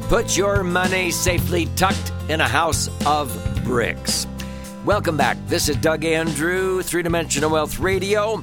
Put 0.08 0.37
your 0.37 0.62
money 0.62 1.11
safely 1.11 1.64
tucked 1.76 2.12
in 2.28 2.42
a 2.42 2.46
house 2.46 2.90
of 3.06 3.34
bricks. 3.64 4.26
Welcome 4.84 5.16
back. 5.16 5.38
This 5.46 5.70
is 5.70 5.76
Doug 5.76 6.04
Andrew, 6.04 6.82
Three 6.82 7.02
Dimensional 7.02 7.49
Wealth 7.49 7.78
Radio. 7.78 8.42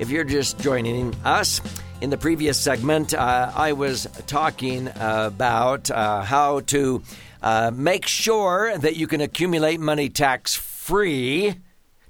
If 0.00 0.10
you're 0.10 0.24
just 0.24 0.58
joining 0.58 1.14
us, 1.24 1.60
in 2.00 2.10
the 2.10 2.16
previous 2.18 2.58
segment, 2.58 3.14
uh, 3.14 3.52
I 3.54 3.72
was 3.72 4.08
talking 4.26 4.88
about 4.96 5.92
uh, 5.92 6.22
how 6.22 6.60
to 6.60 7.02
uh, 7.40 7.70
make 7.72 8.08
sure 8.08 8.76
that 8.76 8.96
you 8.96 9.06
can 9.06 9.20
accumulate 9.20 9.78
money 9.78 10.08
tax 10.08 10.56
free, 10.56 11.54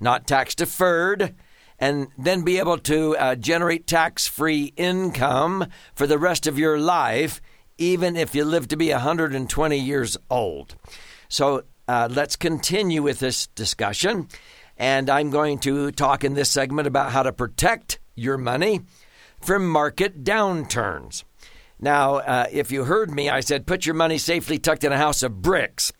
not 0.01 0.27
tax 0.27 0.55
deferred, 0.55 1.35
and 1.79 2.09
then 2.17 2.43
be 2.45 2.59
able 2.59 2.79
to 2.79 3.15
uh, 3.19 3.35
generate 3.35 3.87
tax 3.87 4.27
free 4.27 4.73
income 4.79 5.67
for 5.95 6.07
the 6.07 6.19
rest 6.19 6.47
of 6.47 6.59
your 6.59 6.79
life 6.81 7.43
even 7.79 8.17
if 8.17 8.35
you 8.35 8.45
live 8.45 8.69
to 8.69 8.77
be 8.77 8.91
120 8.91 9.79
years 9.79 10.17
old. 10.31 10.77
So 11.29 11.65
uh, 11.89 12.09
let's 12.11 12.37
continue 12.37 13.03
with 13.03 13.19
this 13.19 13.47
discussion. 13.49 14.29
And 14.77 15.09
I'm 15.09 15.31
going 15.31 15.59
to 15.61 15.91
talk 15.93 16.25
in 16.25 16.35
this 16.35 16.51
segment 16.51 16.87
about 16.87 17.13
how 17.13 17.23
to 17.23 17.33
protect 17.33 17.99
your 18.15 18.37
money 18.37 18.83
from 19.41 19.69
market 19.69 20.25
downturns. 20.25 21.25
Now, 21.79 22.17
uh, 22.17 22.47
if 22.51 22.73
you 22.73 22.85
heard 22.85 23.11
me, 23.11 23.29
I 23.29 23.41
said 23.41 23.67
put 23.67 23.87
your 23.87 23.95
money 23.95 24.19
safely 24.19 24.59
tucked 24.59 24.85
in 24.85 24.93
a 24.93 24.99
house 24.99 25.23
of 25.23 25.43
bricks. 25.43 25.93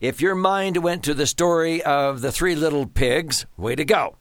If 0.00 0.20
your 0.20 0.34
mind 0.34 0.78
went 0.78 1.04
to 1.04 1.14
the 1.14 1.26
story 1.26 1.82
of 1.82 2.20
the 2.20 2.32
three 2.32 2.54
little 2.54 2.86
pigs, 2.86 3.46
way 3.56 3.74
to 3.76 3.84
go. 3.84 4.16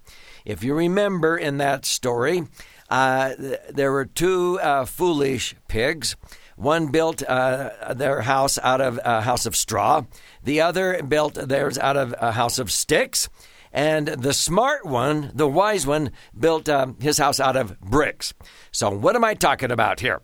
If 0.46 0.64
you 0.64 0.74
remember 0.74 1.38
in 1.38 1.58
that 1.58 1.86
story, 1.86 2.44
uh, 2.90 3.34
there 3.70 3.92
were 3.92 4.06
two 4.06 4.60
uh, 4.60 4.86
foolish 4.86 5.56
pigs 5.68 6.16
one 6.60 6.88
built 6.88 7.24
uh, 7.24 7.94
their 7.94 8.22
house 8.22 8.60
out 8.62 8.82
of 8.82 9.00
a 9.04 9.22
house 9.22 9.46
of 9.46 9.56
straw. 9.56 10.04
The 10.44 10.60
other 10.60 11.02
built 11.02 11.36
theirs 11.36 11.78
out 11.78 11.96
of 11.96 12.14
a 12.20 12.34
house 12.34 12.60
of 12.60 12.70
sticks. 12.70 13.30
And 13.72 14.08
the 14.08 14.34
smart 14.34 14.86
one, 14.86 15.32
the 15.34 15.48
wise 15.48 15.88
one, 15.88 16.12
built 16.38 16.68
uh, 16.68 16.88
his 17.00 17.18
house 17.18 17.40
out 17.40 17.56
of 17.56 17.80
bricks. 17.80 18.34
So, 18.72 18.90
what 18.90 19.16
am 19.16 19.24
I 19.24 19.36
talking 19.36 19.72
about 19.72 20.00
here? 20.00 20.22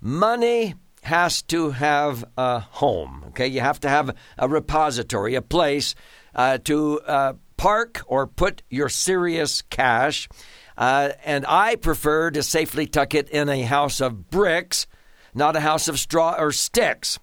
Money 0.00 0.74
has 1.02 1.40
to 1.42 1.70
have 1.70 2.24
a 2.36 2.60
home. 2.60 3.24
Okay, 3.28 3.46
you 3.46 3.60
have 3.60 3.80
to 3.80 3.88
have 3.88 4.14
a 4.36 4.48
repository, 4.48 5.34
a 5.34 5.42
place 5.42 5.94
uh, 6.34 6.58
to 6.64 7.00
uh, 7.00 7.32
park 7.56 8.02
or 8.06 8.26
put 8.26 8.62
your 8.68 8.88
serious 8.90 9.62
cash. 9.62 10.28
Uh, 10.76 11.10
and 11.24 11.46
I 11.48 11.76
prefer 11.76 12.30
to 12.32 12.42
safely 12.42 12.86
tuck 12.86 13.14
it 13.14 13.30
in 13.30 13.48
a 13.48 13.62
house 13.62 14.00
of 14.00 14.30
bricks 14.30 14.86
not 15.34 15.56
a 15.56 15.60
house 15.60 15.88
of 15.88 15.98
straw 15.98 16.34
or 16.38 16.52
sticks. 16.52 17.18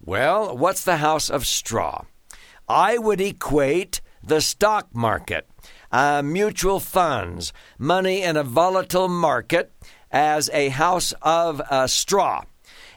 Well, 0.00 0.56
what's 0.56 0.84
the 0.84 0.96
house 0.96 1.30
of 1.30 1.46
straw? 1.46 2.04
I 2.68 2.98
would 2.98 3.20
equate 3.20 4.00
the 4.22 4.40
stock 4.40 4.88
market, 4.94 5.48
uh, 5.92 6.22
mutual 6.22 6.80
funds, 6.80 7.52
money 7.78 8.22
in 8.22 8.36
a 8.36 8.42
volatile 8.42 9.08
market 9.08 9.72
as 10.10 10.50
a 10.52 10.68
house 10.70 11.14
of 11.22 11.60
uh, 11.60 11.86
straw. 11.86 12.42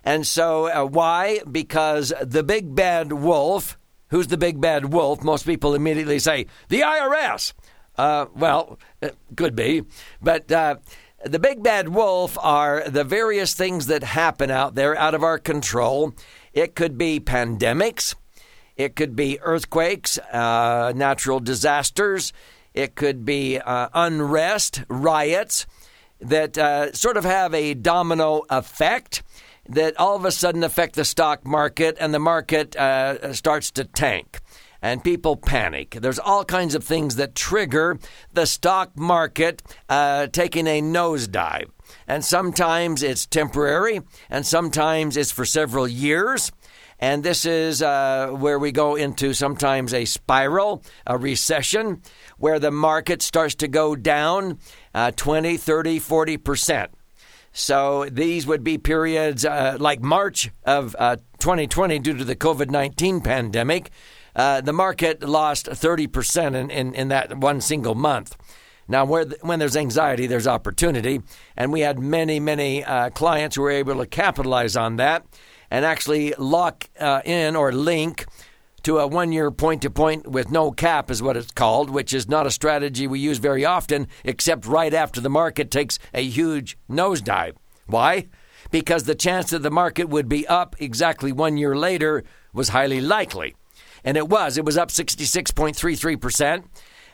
And 0.03 0.25
so, 0.25 0.67
uh, 0.67 0.85
why? 0.85 1.41
Because 1.49 2.13
the 2.21 2.43
big 2.43 2.73
bad 2.73 3.11
wolf, 3.13 3.77
who's 4.09 4.27
the 4.27 4.37
big 4.37 4.59
bad 4.59 4.91
wolf? 4.93 5.23
Most 5.23 5.45
people 5.45 5.75
immediately 5.75 6.19
say, 6.19 6.47
the 6.69 6.81
IRS. 6.81 7.53
Uh, 7.97 8.25
well, 8.33 8.79
it 9.01 9.15
could 9.35 9.55
be. 9.55 9.83
But 10.21 10.51
uh, 10.51 10.77
the 11.25 11.39
big 11.39 11.61
bad 11.61 11.89
wolf 11.89 12.37
are 12.41 12.87
the 12.87 13.03
various 13.03 13.53
things 13.53 13.87
that 13.87 14.03
happen 14.03 14.49
out 14.49 14.75
there 14.75 14.97
out 14.97 15.13
of 15.13 15.23
our 15.23 15.37
control. 15.37 16.13
It 16.53 16.75
could 16.75 16.97
be 16.97 17.19
pandemics, 17.19 18.15
it 18.77 18.95
could 18.95 19.15
be 19.15 19.39
earthquakes, 19.41 20.17
uh, 20.17 20.93
natural 20.95 21.39
disasters, 21.39 22.31
it 22.73 22.95
could 22.95 23.25
be 23.25 23.59
uh, 23.59 23.89
unrest, 23.93 24.83
riots 24.87 25.65
that 26.21 26.57
uh, 26.57 26.91
sort 26.93 27.17
of 27.17 27.23
have 27.23 27.53
a 27.53 27.73
domino 27.73 28.43
effect 28.49 29.23
that 29.67 29.97
all 29.99 30.15
of 30.15 30.25
a 30.25 30.31
sudden 30.31 30.63
affect 30.63 30.95
the 30.95 31.05
stock 31.05 31.45
market 31.45 31.95
and 31.99 32.13
the 32.13 32.19
market 32.19 32.75
uh, 32.75 33.33
starts 33.33 33.71
to 33.71 33.83
tank 33.83 34.39
and 34.81 35.03
people 35.03 35.35
panic. 35.35 35.91
There's 35.91 36.19
all 36.19 36.45
kinds 36.45 36.75
of 36.75 36.83
things 36.83 37.15
that 37.15 37.35
trigger 37.35 37.99
the 38.33 38.45
stock 38.45 38.97
market 38.97 39.61
uh, 39.87 40.27
taking 40.27 40.67
a 40.67 40.81
nosedive. 40.81 41.69
And 42.07 42.23
sometimes 42.23 43.01
it's 43.03 43.25
temporary, 43.25 44.01
and 44.29 44.45
sometimes 44.45 45.17
it's 45.17 45.31
for 45.31 45.45
several 45.45 45.87
years. 45.87 46.51
And 46.99 47.23
this 47.23 47.45
is 47.45 47.81
uh, 47.81 48.27
where 48.31 48.59
we 48.59 48.71
go 48.71 48.95
into 48.95 49.33
sometimes 49.33 49.93
a 49.93 50.03
spiral, 50.05 50.83
a 51.07 51.17
recession, 51.17 52.01
where 52.37 52.59
the 52.59 52.71
market 52.71 53.21
starts 53.21 53.55
to 53.55 53.67
go 53.67 53.95
down 53.95 54.59
uh, 54.93 55.11
20, 55.11 55.55
30, 55.55 55.99
40%. 55.99 56.89
So 57.51 58.05
these 58.11 58.45
would 58.45 58.63
be 58.63 58.77
periods 58.77 59.45
uh, 59.45 59.77
like 59.79 60.01
March 60.01 60.51
of 60.65 60.91
2020 61.39 61.95
uh, 61.95 61.99
due 61.99 62.17
to 62.17 62.23
the 62.23 62.35
COVID 62.35 62.69
19 62.69 63.21
pandemic, 63.21 63.91
uh, 64.39 64.61
the 64.61 64.71
market 64.71 65.21
lost 65.21 65.65
30% 65.65 66.55
in, 66.55 66.69
in, 66.69 66.93
in, 66.93 67.09
that 67.09 67.37
one 67.39 67.59
single 67.59 67.93
month. 67.93 68.37
Now, 68.87 69.03
when 69.05 69.59
there's 69.59 69.75
anxiety, 69.75 70.27
there's 70.27 70.47
opportunity. 70.47 71.21
And 71.57 71.73
we 71.73 71.81
had 71.81 71.99
many, 71.99 72.39
many 72.39 72.81
uh, 72.85 73.09
clients 73.09 73.57
who 73.57 73.63
were 73.63 73.69
able 73.69 73.97
to 73.97 74.05
capitalize 74.05 74.77
on 74.77 74.95
that 74.95 75.25
and 75.69 75.83
actually 75.83 76.33
lock 76.37 76.89
uh, 77.01 77.21
in 77.25 77.57
or 77.57 77.73
link 77.73 78.27
to 78.83 78.99
a 78.99 79.07
one 79.07 79.33
year 79.33 79.51
point 79.51 79.81
to 79.81 79.89
point 79.89 80.25
with 80.25 80.49
no 80.49 80.71
cap, 80.71 81.11
is 81.11 81.21
what 81.21 81.35
it's 81.35 81.51
called, 81.51 81.89
which 81.89 82.13
is 82.13 82.29
not 82.29 82.47
a 82.47 82.51
strategy 82.51 83.07
we 83.07 83.19
use 83.19 83.39
very 83.39 83.65
often, 83.65 84.07
except 84.23 84.65
right 84.65 84.93
after 84.93 85.19
the 85.19 85.29
market 85.29 85.69
takes 85.69 85.99
a 86.13 86.23
huge 86.23 86.77
nosedive. 86.89 87.57
Why? 87.87 88.29
Because 88.71 89.03
the 89.03 89.15
chance 89.15 89.49
that 89.49 89.63
the 89.63 89.69
market 89.69 90.07
would 90.07 90.29
be 90.29 90.47
up 90.47 90.77
exactly 90.79 91.33
one 91.33 91.57
year 91.57 91.75
later 91.75 92.23
was 92.53 92.69
highly 92.69 93.01
likely. 93.01 93.55
And 94.03 94.17
it 94.17 94.27
was. 94.27 94.57
It 94.57 94.65
was 94.65 94.77
up 94.77 94.89
66.33%. 94.89 96.63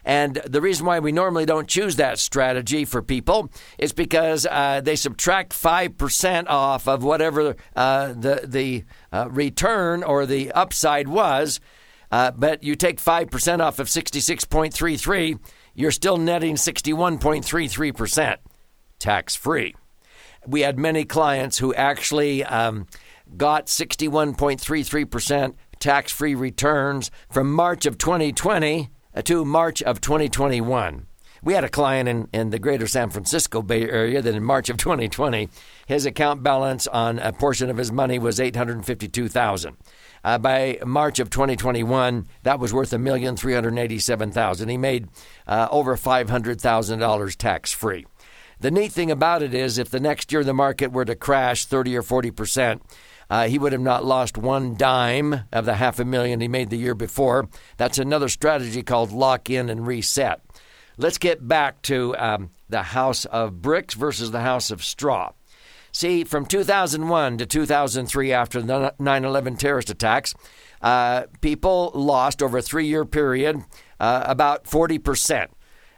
And 0.05 0.35
the 0.45 0.61
reason 0.61 0.85
why 0.85 0.99
we 0.99 1.11
normally 1.11 1.45
don't 1.45 1.67
choose 1.67 1.95
that 1.95 2.19
strategy 2.19 2.85
for 2.85 3.01
people 3.01 3.49
is 3.79 3.91
because 3.91 4.45
uh, 4.49 4.81
they 4.81 4.95
subtract 4.95 5.51
5% 5.51 6.47
off 6.47 6.87
of 6.87 7.03
whatever 7.03 7.55
uh, 7.75 8.13
the, 8.13 8.41
the 8.43 8.85
uh, 9.11 9.27
return 9.31 10.03
or 10.03 10.27
the 10.27 10.51
upside 10.51 11.07
was. 11.07 11.59
Uh, 12.11 12.29
but 12.31 12.63
you 12.63 12.75
take 12.75 13.01
5% 13.01 13.59
off 13.61 13.79
of 13.79 13.87
66.33, 13.87 15.39
you're 15.73 15.91
still 15.91 16.17
netting 16.17 16.55
61.33% 16.55 18.37
tax 18.99 19.35
free. 19.35 19.75
We 20.47 20.61
had 20.61 20.77
many 20.77 21.03
clients 21.03 21.57
who 21.57 21.73
actually 21.73 22.43
um, 22.43 22.85
got 23.35 23.65
61.33% 23.65 25.55
tax 25.79 26.11
free 26.11 26.35
returns 26.35 27.11
from 27.29 27.51
March 27.51 27.85
of 27.85 27.97
2020 27.97 28.89
uh, 29.13 29.21
to 29.23 29.45
March 29.45 29.81
of 29.83 30.01
2021. 30.01 31.07
We 31.43 31.53
had 31.53 31.63
a 31.63 31.69
client 31.69 32.09
in, 32.09 32.27
in 32.33 32.49
the 32.49 32.57
greater 32.57 32.87
San 32.87 33.09
Francisco 33.11 33.61
Bay 33.61 33.83
Area 33.87 34.21
that 34.21 34.33
in 34.33 34.43
March 34.43 34.69
of 34.69 34.77
2020, 34.77 35.49
his 35.85 36.05
account 36.05 36.41
balance 36.41 36.87
on 36.87 37.19
a 37.19 37.31
portion 37.31 37.69
of 37.69 37.77
his 37.77 37.91
money 37.91 38.17
was 38.17 38.39
852000 38.39 39.77
uh, 40.25 40.39
by 40.39 40.79
March 40.83 41.19
of 41.19 41.29
2021, 41.29 42.27
that 42.41 42.59
was 42.59 42.73
worth 42.73 42.91
a 42.91 42.97
million 42.97 43.37
three 43.37 43.53
hundred 43.53 43.77
eighty-seven 43.77 44.31
thousand. 44.31 44.69
He 44.69 44.77
made 44.77 45.07
uh, 45.45 45.67
over 45.69 45.95
five 45.95 46.31
hundred 46.31 46.59
thousand 46.59 46.97
dollars 46.97 47.35
tax 47.35 47.71
free. 47.71 48.07
The 48.59 48.71
neat 48.71 48.91
thing 48.91 49.11
about 49.11 49.43
it 49.43 49.53
is, 49.53 49.77
if 49.77 49.91
the 49.91 49.99
next 49.99 50.31
year 50.31 50.43
the 50.43 50.53
market 50.53 50.91
were 50.91 51.05
to 51.05 51.15
crash 51.15 51.65
30 51.65 51.95
or 51.95 52.01
40 52.01 52.31
percent, 52.31 52.81
uh, 53.29 53.47
he 53.47 53.57
would 53.57 53.71
have 53.71 53.81
not 53.81 54.05
lost 54.05 54.37
one 54.37 54.75
dime 54.75 55.41
of 55.51 55.65
the 55.65 55.75
half 55.75 55.99
a 55.99 56.05
million 56.05 56.41
he 56.41 56.47
made 56.47 56.69
the 56.69 56.77
year 56.77 56.95
before. 56.95 57.49
That's 57.77 57.97
another 57.97 58.29
strategy 58.29 58.83
called 58.83 59.11
lock 59.11 59.49
in 59.49 59.69
and 59.69 59.87
reset. 59.87 60.41
Let's 60.97 61.17
get 61.17 61.45
back 61.45 61.81
to 61.83 62.15
um, 62.17 62.51
the 62.69 62.83
house 62.83 63.25
of 63.25 63.61
bricks 63.61 63.93
versus 63.93 64.31
the 64.31 64.41
house 64.41 64.71
of 64.71 64.83
straw. 64.83 65.31
See, 65.91 66.23
from 66.25 66.45
2001 66.45 67.37
to 67.37 67.45
2003, 67.45 68.31
after 68.33 68.61
the 68.61 68.93
9 68.99 69.25
11 69.25 69.55
terrorist 69.55 69.89
attacks, 69.89 70.33
uh, 70.81 71.23
people 71.41 71.91
lost 71.93 72.43
over 72.43 72.57
a 72.57 72.61
three 72.61 72.87
year 72.87 73.05
period 73.05 73.63
uh, 73.99 74.23
about 74.25 74.65
40%. 74.65 75.47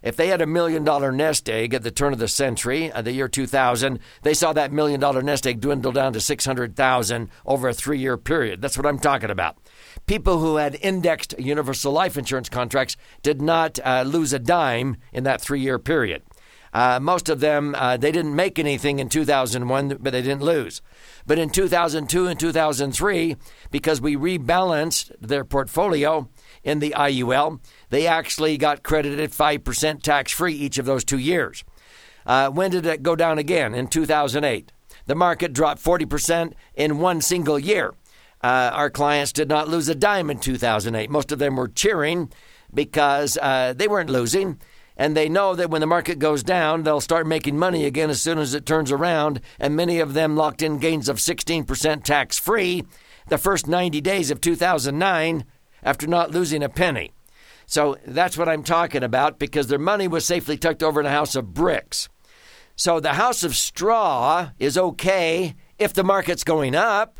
If 0.07 0.15
they 0.15 0.29
had 0.29 0.41
a 0.41 0.47
million 0.47 0.85
dollar 0.85 1.11
nest 1.11 1.49
egg 1.49 1.73
at 1.73 1.83
the 1.83 1.91
turn 1.91 2.13
of 2.13 2.19
the 2.19 2.29
century, 2.29 2.89
uh, 2.89 3.01
the 3.01 3.11
year 3.11 3.27
2000, 3.27 3.99
they 4.21 4.33
saw 4.33 4.53
that 4.53 4.71
million 4.71 5.01
dollar 5.01 5.21
nest 5.21 5.45
egg 5.45 5.59
dwindle 5.59 5.91
down 5.91 6.13
to 6.13 6.21
600,000 6.21 7.29
over 7.45 7.67
a 7.67 7.73
three 7.73 7.99
year 7.99 8.15
period. 8.15 8.61
That's 8.61 8.77
what 8.77 8.85
I'm 8.85 8.99
talking 8.99 9.29
about. 9.29 9.57
People 10.05 10.39
who 10.39 10.55
had 10.55 10.77
indexed 10.81 11.37
universal 11.37 11.91
life 11.91 12.17
insurance 12.17 12.47
contracts 12.47 12.95
did 13.21 13.41
not 13.41 13.79
uh, 13.83 14.03
lose 14.07 14.31
a 14.31 14.39
dime 14.39 14.95
in 15.11 15.25
that 15.25 15.41
three 15.41 15.59
year 15.59 15.77
period. 15.77 16.23
Uh, 16.73 16.99
most 16.99 17.27
of 17.27 17.39
them, 17.39 17.75
uh, 17.75 17.97
they 17.97 18.11
didn't 18.11 18.35
make 18.35 18.59
anything 18.59 18.99
in 18.99 19.09
2001, 19.09 19.97
but 19.99 20.11
they 20.11 20.21
didn't 20.21 20.43
lose. 20.43 20.81
But 21.25 21.39
in 21.39 21.49
2002 21.49 22.27
and 22.27 22.39
2003, 22.39 23.35
because 23.71 23.99
we 23.99 24.15
rebalanced 24.15 25.11
their 25.19 25.43
portfolio 25.43 26.29
in 26.63 26.79
the 26.79 26.93
IUL, 26.95 27.59
they 27.89 28.07
actually 28.07 28.57
got 28.57 28.83
credited 28.83 29.31
5% 29.31 30.01
tax 30.01 30.31
free 30.31 30.53
each 30.53 30.77
of 30.77 30.85
those 30.85 31.03
two 31.03 31.17
years. 31.17 31.63
Uh, 32.25 32.49
when 32.49 32.71
did 32.71 32.85
it 32.85 33.03
go 33.03 33.15
down 33.15 33.37
again? 33.37 33.73
In 33.73 33.87
2008. 33.87 34.71
The 35.05 35.15
market 35.15 35.53
dropped 35.53 35.81
40% 35.81 36.53
in 36.75 36.99
one 36.99 37.21
single 37.21 37.57
year. 37.57 37.93
Uh, 38.43 38.71
our 38.73 38.89
clients 38.89 39.31
did 39.31 39.49
not 39.49 39.69
lose 39.69 39.87
a 39.89 39.95
dime 39.95 40.29
in 40.29 40.39
2008. 40.39 41.09
Most 41.09 41.31
of 41.31 41.39
them 41.39 41.55
were 41.55 41.69
cheering 41.69 42.31
because 42.73 43.37
uh, 43.41 43.73
they 43.75 43.87
weren't 43.87 44.09
losing. 44.09 44.59
And 44.97 45.15
they 45.15 45.29
know 45.29 45.55
that 45.55 45.69
when 45.69 45.81
the 45.81 45.87
market 45.87 46.19
goes 46.19 46.43
down, 46.43 46.83
they'll 46.83 47.01
start 47.01 47.27
making 47.27 47.57
money 47.57 47.85
again 47.85 48.09
as 48.09 48.21
soon 48.21 48.39
as 48.39 48.53
it 48.53 48.65
turns 48.65 48.91
around. 48.91 49.41
And 49.59 49.75
many 49.75 49.99
of 49.99 50.13
them 50.13 50.35
locked 50.35 50.61
in 50.61 50.79
gains 50.79 51.07
of 51.07 51.17
16% 51.17 52.03
tax 52.03 52.37
free 52.37 52.83
the 53.29 53.37
first 53.37 53.67
90 53.67 54.01
days 54.01 54.31
of 54.31 54.41
2009 54.41 55.45
after 55.83 56.07
not 56.07 56.31
losing 56.31 56.63
a 56.63 56.69
penny. 56.69 57.11
So 57.67 57.97
that's 58.07 58.37
what 58.37 58.47
I'm 58.47 58.63
talking 58.63 59.03
about 59.03 59.39
because 59.39 59.67
their 59.67 59.77
money 59.77 60.07
was 60.07 60.25
safely 60.25 60.57
tucked 60.57 60.81
over 60.81 61.01
in 61.01 61.05
a 61.05 61.11
house 61.11 61.35
of 61.35 61.53
bricks. 61.53 62.07
So 62.77 62.99
the 62.99 63.13
house 63.13 63.43
of 63.43 63.57
straw 63.57 64.51
is 64.57 64.77
okay 64.77 65.53
if 65.77 65.93
the 65.93 66.03
market's 66.03 66.45
going 66.45 66.75
up. 66.75 67.19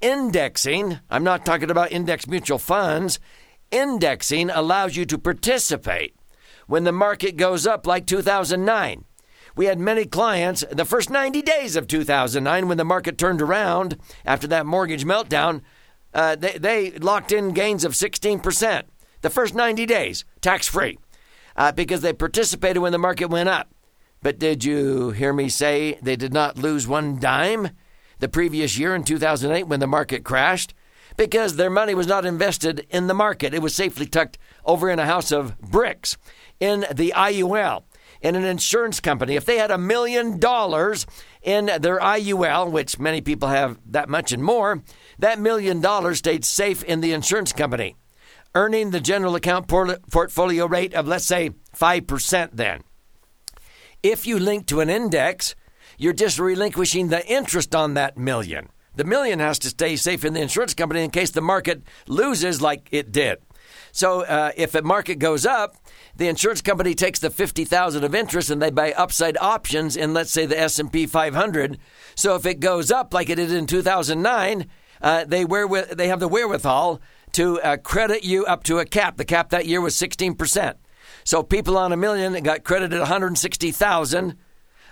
Indexing, 0.00 0.98
I'm 1.10 1.24
not 1.24 1.44
talking 1.44 1.70
about 1.70 1.92
index 1.92 2.26
mutual 2.26 2.58
funds, 2.58 3.18
indexing 3.70 4.48
allows 4.48 4.96
you 4.96 5.04
to 5.06 5.18
participate 5.18 6.16
when 6.66 6.84
the 6.84 6.92
market 6.92 7.36
goes 7.36 7.66
up 7.66 7.86
like 7.86 8.06
2009. 8.06 9.04
We 9.56 9.66
had 9.66 9.78
many 9.78 10.06
clients 10.06 10.64
the 10.70 10.84
first 10.84 11.10
90 11.10 11.42
days 11.42 11.76
of 11.76 11.86
2009 11.86 12.68
when 12.68 12.78
the 12.78 12.84
market 12.84 13.18
turned 13.18 13.42
around 13.42 13.98
after 14.24 14.46
that 14.48 14.66
mortgage 14.66 15.04
meltdown. 15.04 15.60
Uh, 16.14 16.36
they, 16.36 16.58
they 16.58 16.90
locked 16.92 17.32
in 17.32 17.52
gains 17.52 17.84
of 17.84 17.92
16% 17.92 18.84
the 19.26 19.30
first 19.30 19.56
90 19.56 19.86
days, 19.86 20.24
tax 20.40 20.68
free, 20.68 21.00
uh, 21.56 21.72
because 21.72 22.00
they 22.00 22.12
participated 22.12 22.80
when 22.80 22.92
the 22.92 22.98
market 22.98 23.28
went 23.28 23.48
up. 23.48 23.68
But 24.22 24.38
did 24.38 24.62
you 24.62 25.10
hear 25.10 25.32
me 25.32 25.48
say 25.48 25.98
they 26.00 26.14
did 26.14 26.32
not 26.32 26.56
lose 26.56 26.86
one 26.86 27.18
dime 27.18 27.70
the 28.20 28.28
previous 28.28 28.78
year 28.78 28.94
in 28.94 29.02
2008 29.02 29.64
when 29.64 29.80
the 29.80 29.88
market 29.88 30.22
crashed? 30.22 30.74
Because 31.16 31.56
their 31.56 31.70
money 31.70 31.92
was 31.92 32.06
not 32.06 32.24
invested 32.24 32.86
in 32.88 33.08
the 33.08 33.14
market. 33.14 33.52
It 33.52 33.62
was 33.62 33.74
safely 33.74 34.06
tucked 34.06 34.38
over 34.64 34.88
in 34.88 35.00
a 35.00 35.06
house 35.06 35.32
of 35.32 35.58
bricks 35.60 36.16
in 36.60 36.86
the 36.94 37.12
IUL, 37.16 37.82
in 38.20 38.36
an 38.36 38.44
insurance 38.44 39.00
company, 39.00 39.34
if 39.34 39.44
they 39.44 39.58
had 39.58 39.72
a 39.72 39.78
million 39.78 40.38
dollars 40.38 41.04
in 41.42 41.66
their 41.66 41.98
IUL, 41.98 42.70
which 42.70 43.00
many 43.00 43.20
people 43.20 43.48
have 43.48 43.76
that 43.86 44.08
much 44.08 44.30
and 44.30 44.44
more, 44.44 44.84
that 45.18 45.40
million 45.40 45.80
dollars 45.80 46.18
stayed 46.18 46.44
safe 46.44 46.84
in 46.84 47.00
the 47.00 47.12
insurance 47.12 47.52
company, 47.52 47.96
earning 48.56 48.90
the 48.90 49.00
general 49.00 49.34
account 49.34 49.68
portfolio 49.68 50.66
rate 50.66 50.94
of, 50.94 51.06
let's 51.06 51.26
say, 51.26 51.50
5% 51.76 52.50
then. 52.54 52.82
If 54.02 54.26
you 54.26 54.38
link 54.38 54.66
to 54.68 54.80
an 54.80 54.88
index, 54.88 55.54
you're 55.98 56.14
just 56.14 56.38
relinquishing 56.38 57.08
the 57.08 57.24
interest 57.26 57.74
on 57.74 57.92
that 57.94 58.16
million. 58.16 58.70
The 58.94 59.04
million 59.04 59.40
has 59.40 59.58
to 59.58 59.68
stay 59.68 59.94
safe 59.96 60.24
in 60.24 60.32
the 60.32 60.40
insurance 60.40 60.72
company 60.72 61.04
in 61.04 61.10
case 61.10 61.32
the 61.32 61.42
market 61.42 61.82
loses 62.08 62.62
like 62.62 62.88
it 62.90 63.12
did. 63.12 63.38
So 63.92 64.22
uh, 64.22 64.52
if 64.56 64.72
the 64.72 64.80
market 64.80 65.18
goes 65.18 65.44
up, 65.44 65.76
the 66.16 66.28
insurance 66.28 66.62
company 66.62 66.94
takes 66.94 67.18
the 67.18 67.28
50,000 67.28 68.04
of 68.04 68.14
interest 68.14 68.48
and 68.48 68.62
they 68.62 68.70
buy 68.70 68.92
upside 68.92 69.36
options 69.36 69.98
in 69.98 70.14
let's 70.14 70.30
say 70.30 70.46
the 70.46 70.58
S&P 70.58 71.06
500. 71.06 71.78
So 72.14 72.36
if 72.36 72.46
it 72.46 72.60
goes 72.60 72.90
up 72.90 73.12
like 73.12 73.28
it 73.28 73.34
did 73.34 73.52
in 73.52 73.66
2009, 73.66 74.66
uh, 75.02 75.24
they 75.24 75.44
wherewith, 75.44 75.90
they 75.90 76.08
have 76.08 76.20
the 76.20 76.28
wherewithal 76.28 77.02
to 77.32 77.60
uh, 77.60 77.76
credit 77.76 78.24
you 78.24 78.44
up 78.46 78.64
to 78.64 78.78
a 78.78 78.84
cap. 78.84 79.16
The 79.16 79.24
cap 79.24 79.50
that 79.50 79.66
year 79.66 79.80
was 79.80 79.94
16%. 79.94 80.74
So 81.24 81.42
people 81.42 81.76
on 81.76 81.92
a 81.92 81.96
million 81.96 82.40
got 82.42 82.64
credited 82.64 82.98
160,000 82.98 84.36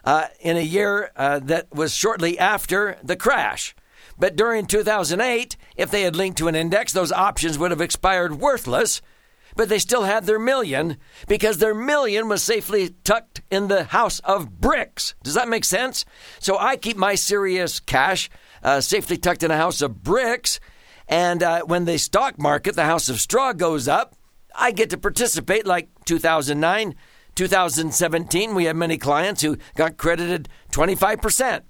uh, 0.05 0.27
in 0.41 0.57
a 0.57 0.61
year 0.61 1.11
uh, 1.17 1.39
that 1.41 1.75
was 1.75 1.95
shortly 1.95 2.39
after 2.39 2.99
the 3.03 3.17
crash. 3.17 3.75
But 4.19 4.37
during 4.37 4.67
2008, 4.67 5.57
if 5.77 5.91
they 5.91 6.03
had 6.03 6.17
linked 6.17 6.39
to 6.39 6.49
an 6.49 6.55
index, 6.55 6.93
those 6.93 7.13
options 7.13 7.59
would 7.59 7.71
have 7.71 7.81
expired 7.81 8.39
worthless, 8.39 9.03
but 9.57 9.69
they 9.69 9.79
still 9.79 10.03
had 10.03 10.27
their 10.27 10.39
million 10.39 10.99
because 11.27 11.59
their 11.59 11.75
million 11.75 12.29
was 12.29 12.43
safely 12.43 12.95
tucked 13.05 13.43
in 13.51 13.69
the 13.69 13.85
house 13.85 14.21
of 14.21 14.61
bricks. 14.61 15.15
Does 15.23 15.35
that 15.35 15.49
make 15.49 15.65
sense? 15.65 16.05
So 16.39 16.59
I 16.59 16.77
keep 16.77 16.97
my 16.97 17.15
serious 17.15 17.81
cash 17.81 18.31
uh, 18.63 18.81
safely 18.81 19.17
tucked 19.17 19.43
in 19.43 19.51
a 19.51 19.57
house 19.57 19.83
of 19.83 20.03
bricks, 20.03 20.61
and 21.09 21.43
uh, 21.43 21.63
when 21.63 21.85
the 21.85 21.99
stock 21.99 22.39
market, 22.39 22.75
the 22.75 22.85
house 22.85 23.09
of 23.09 23.21
straw, 23.21 23.53
goes 23.53 23.89
up, 23.89 24.15
I 24.55 24.71
get 24.71 24.91
to 24.91 24.99
participate 24.99 25.67
like 25.67 25.89
2009. 26.05 26.95
2017, 27.35 28.55
we 28.55 28.67
had 28.67 28.77
many 28.77 28.97
clients 28.97 29.43
who 29.43 29.57
got 29.75 29.97
credited 29.97 30.49
25%. 30.71 31.63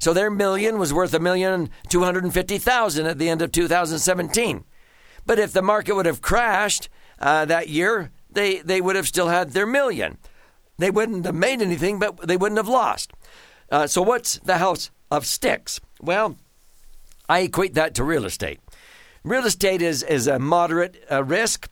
So 0.00 0.12
their 0.12 0.30
million 0.30 0.78
was 0.78 0.92
worth 0.92 1.14
a 1.14 1.20
million 1.20 1.70
two 1.88 2.02
hundred 2.02 2.24
and 2.24 2.34
fifty 2.34 2.58
thousand 2.58 3.06
at 3.06 3.18
the 3.18 3.28
end 3.28 3.40
of 3.40 3.52
2017. 3.52 4.64
But 5.24 5.38
if 5.38 5.52
the 5.52 5.62
market 5.62 5.94
would 5.94 6.06
have 6.06 6.20
crashed 6.20 6.88
uh, 7.20 7.44
that 7.44 7.68
year, 7.68 8.10
they, 8.28 8.58
they 8.58 8.80
would 8.80 8.96
have 8.96 9.06
still 9.06 9.28
had 9.28 9.50
their 9.50 9.66
million. 9.66 10.18
They 10.78 10.90
wouldn't 10.90 11.24
have 11.24 11.36
made 11.36 11.62
anything, 11.62 12.00
but 12.00 12.26
they 12.26 12.36
wouldn't 12.36 12.58
have 12.58 12.66
lost. 12.66 13.12
Uh, 13.70 13.86
so 13.86 14.02
what's 14.02 14.38
the 14.40 14.58
house 14.58 14.90
of 15.08 15.24
sticks? 15.24 15.80
Well, 16.00 16.36
I 17.28 17.40
equate 17.40 17.74
that 17.74 17.94
to 17.94 18.04
real 18.04 18.24
estate. 18.24 18.58
Real 19.24 19.46
estate 19.46 19.82
is, 19.82 20.02
is 20.02 20.26
a 20.26 20.38
moderate 20.38 21.04
uh, 21.10 21.22
risk 21.22 21.68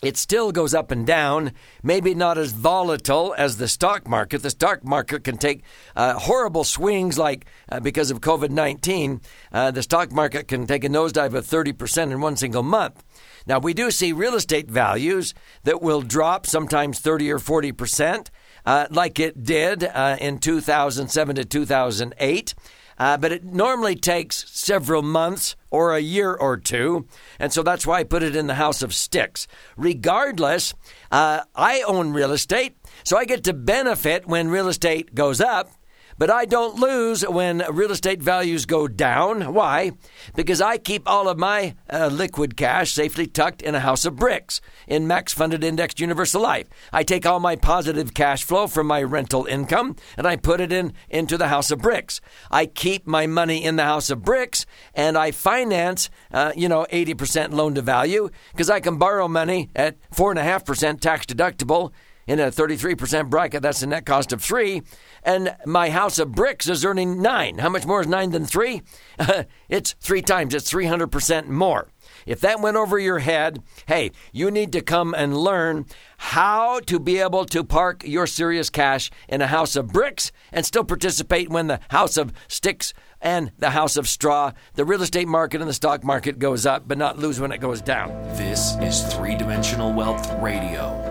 it 0.00 0.16
still 0.16 0.52
goes 0.52 0.74
up 0.74 0.92
and 0.92 1.04
down, 1.04 1.52
maybe 1.82 2.14
not 2.14 2.38
as 2.38 2.52
volatile 2.52 3.34
as 3.36 3.56
the 3.56 3.66
stock 3.66 4.06
market. 4.06 4.42
The 4.42 4.50
stock 4.50 4.84
market 4.84 5.24
can 5.24 5.38
take 5.38 5.64
uh, 5.96 6.14
horrible 6.14 6.62
swings, 6.62 7.18
like 7.18 7.46
uh, 7.68 7.80
because 7.80 8.12
of 8.12 8.20
COVID 8.20 8.50
19, 8.50 9.20
uh, 9.50 9.72
the 9.72 9.82
stock 9.82 10.12
market 10.12 10.46
can 10.46 10.68
take 10.68 10.84
a 10.84 10.88
nosedive 10.88 11.34
of 11.34 11.44
30% 11.44 12.12
in 12.12 12.20
one 12.20 12.36
single 12.36 12.62
month. 12.62 13.02
Now, 13.44 13.58
we 13.58 13.74
do 13.74 13.90
see 13.90 14.12
real 14.12 14.36
estate 14.36 14.70
values 14.70 15.34
that 15.64 15.82
will 15.82 16.02
drop 16.02 16.46
sometimes 16.46 17.00
30 17.00 17.32
or 17.32 17.38
40%, 17.38 18.28
uh, 18.66 18.86
like 18.90 19.18
it 19.18 19.42
did 19.42 19.82
uh, 19.82 20.16
in 20.20 20.38
2007 20.38 21.36
to 21.36 21.44
2008. 21.44 22.54
Uh, 22.98 23.16
but 23.16 23.32
it 23.32 23.44
normally 23.44 23.94
takes 23.94 24.44
several 24.50 25.02
months 25.02 25.56
or 25.70 25.94
a 25.94 26.00
year 26.00 26.34
or 26.34 26.56
two. 26.56 27.06
And 27.38 27.52
so 27.52 27.62
that's 27.62 27.86
why 27.86 28.00
I 28.00 28.04
put 28.04 28.22
it 28.22 28.36
in 28.36 28.46
the 28.46 28.54
house 28.54 28.82
of 28.82 28.94
sticks. 28.94 29.46
Regardless, 29.76 30.74
uh, 31.10 31.42
I 31.54 31.82
own 31.86 32.12
real 32.12 32.32
estate, 32.32 32.76
so 33.04 33.16
I 33.16 33.24
get 33.24 33.44
to 33.44 33.52
benefit 33.52 34.26
when 34.26 34.48
real 34.48 34.68
estate 34.68 35.14
goes 35.14 35.40
up. 35.40 35.70
But 36.18 36.30
I 36.30 36.46
don't 36.46 36.80
lose 36.80 37.22
when 37.26 37.62
real 37.70 37.92
estate 37.92 38.20
values 38.20 38.66
go 38.66 38.88
down. 38.88 39.54
Why? 39.54 39.92
Because 40.34 40.60
I 40.60 40.76
keep 40.76 41.08
all 41.08 41.28
of 41.28 41.38
my 41.38 41.76
uh, 41.88 42.08
liquid 42.08 42.56
cash 42.56 42.92
safely 42.92 43.28
tucked 43.28 43.62
in 43.62 43.76
a 43.76 43.80
house 43.80 44.04
of 44.04 44.16
bricks 44.16 44.60
in 44.88 45.06
max 45.06 45.32
funded 45.32 45.62
indexed 45.62 46.00
universal 46.00 46.42
life. 46.42 46.66
I 46.92 47.04
take 47.04 47.24
all 47.24 47.38
my 47.38 47.54
positive 47.54 48.14
cash 48.14 48.42
flow 48.42 48.66
from 48.66 48.88
my 48.88 49.00
rental 49.00 49.46
income 49.46 49.94
and 50.16 50.26
I 50.26 50.34
put 50.34 50.60
it 50.60 50.72
in 50.72 50.92
into 51.08 51.38
the 51.38 51.48
house 51.48 51.70
of 51.70 51.78
bricks. 51.78 52.20
I 52.50 52.66
keep 52.66 53.06
my 53.06 53.28
money 53.28 53.64
in 53.64 53.76
the 53.76 53.84
house 53.84 54.10
of 54.10 54.24
bricks 54.24 54.66
and 54.94 55.16
I 55.16 55.30
finance, 55.30 56.10
uh, 56.32 56.52
you 56.56 56.68
know, 56.68 56.84
80% 56.92 57.52
loan 57.52 57.76
to 57.76 57.82
value 57.82 58.28
because 58.50 58.68
I 58.68 58.80
can 58.80 58.98
borrow 58.98 59.28
money 59.28 59.70
at 59.76 59.96
4.5% 60.10 61.00
tax 61.00 61.26
deductible 61.26 61.92
in 62.28 62.38
a 62.38 62.50
33% 62.50 63.30
bracket, 63.30 63.62
that's 63.62 63.82
a 63.82 63.86
net 63.86 64.04
cost 64.04 64.32
of 64.34 64.42
three. 64.42 64.82
And 65.22 65.56
my 65.64 65.88
house 65.88 66.18
of 66.18 66.32
bricks 66.32 66.68
is 66.68 66.84
earning 66.84 67.22
nine. 67.22 67.58
How 67.58 67.70
much 67.70 67.86
more 67.86 68.02
is 68.02 68.06
nine 68.06 68.30
than 68.30 68.44
three? 68.44 68.82
it's 69.68 69.94
three 69.98 70.20
times, 70.20 70.54
it's 70.54 70.70
300% 70.70 71.48
more. 71.48 71.88
If 72.26 72.40
that 72.42 72.60
went 72.60 72.76
over 72.76 72.98
your 72.98 73.20
head, 73.20 73.62
hey, 73.86 74.12
you 74.30 74.50
need 74.50 74.72
to 74.72 74.82
come 74.82 75.14
and 75.14 75.36
learn 75.36 75.86
how 76.18 76.80
to 76.80 76.98
be 76.98 77.18
able 77.18 77.46
to 77.46 77.64
park 77.64 78.04
your 78.04 78.26
serious 78.26 78.68
cash 78.68 79.10
in 79.28 79.40
a 79.40 79.46
house 79.46 79.74
of 79.74 79.88
bricks 79.88 80.30
and 80.52 80.66
still 80.66 80.84
participate 80.84 81.48
when 81.48 81.68
the 81.68 81.80
house 81.88 82.18
of 82.18 82.34
sticks 82.46 82.92
and 83.22 83.52
the 83.58 83.70
house 83.70 83.96
of 83.96 84.06
straw, 84.06 84.52
the 84.74 84.84
real 84.84 85.02
estate 85.02 85.28
market 85.28 85.62
and 85.62 85.68
the 85.68 85.74
stock 85.74 86.04
market 86.04 86.38
goes 86.38 86.66
up, 86.66 86.86
but 86.86 86.98
not 86.98 87.18
lose 87.18 87.40
when 87.40 87.52
it 87.52 87.58
goes 87.58 87.80
down. 87.80 88.10
This 88.36 88.76
is 88.76 89.02
Three 89.14 89.34
Dimensional 89.34 89.92
Wealth 89.92 90.30
Radio 90.40 91.07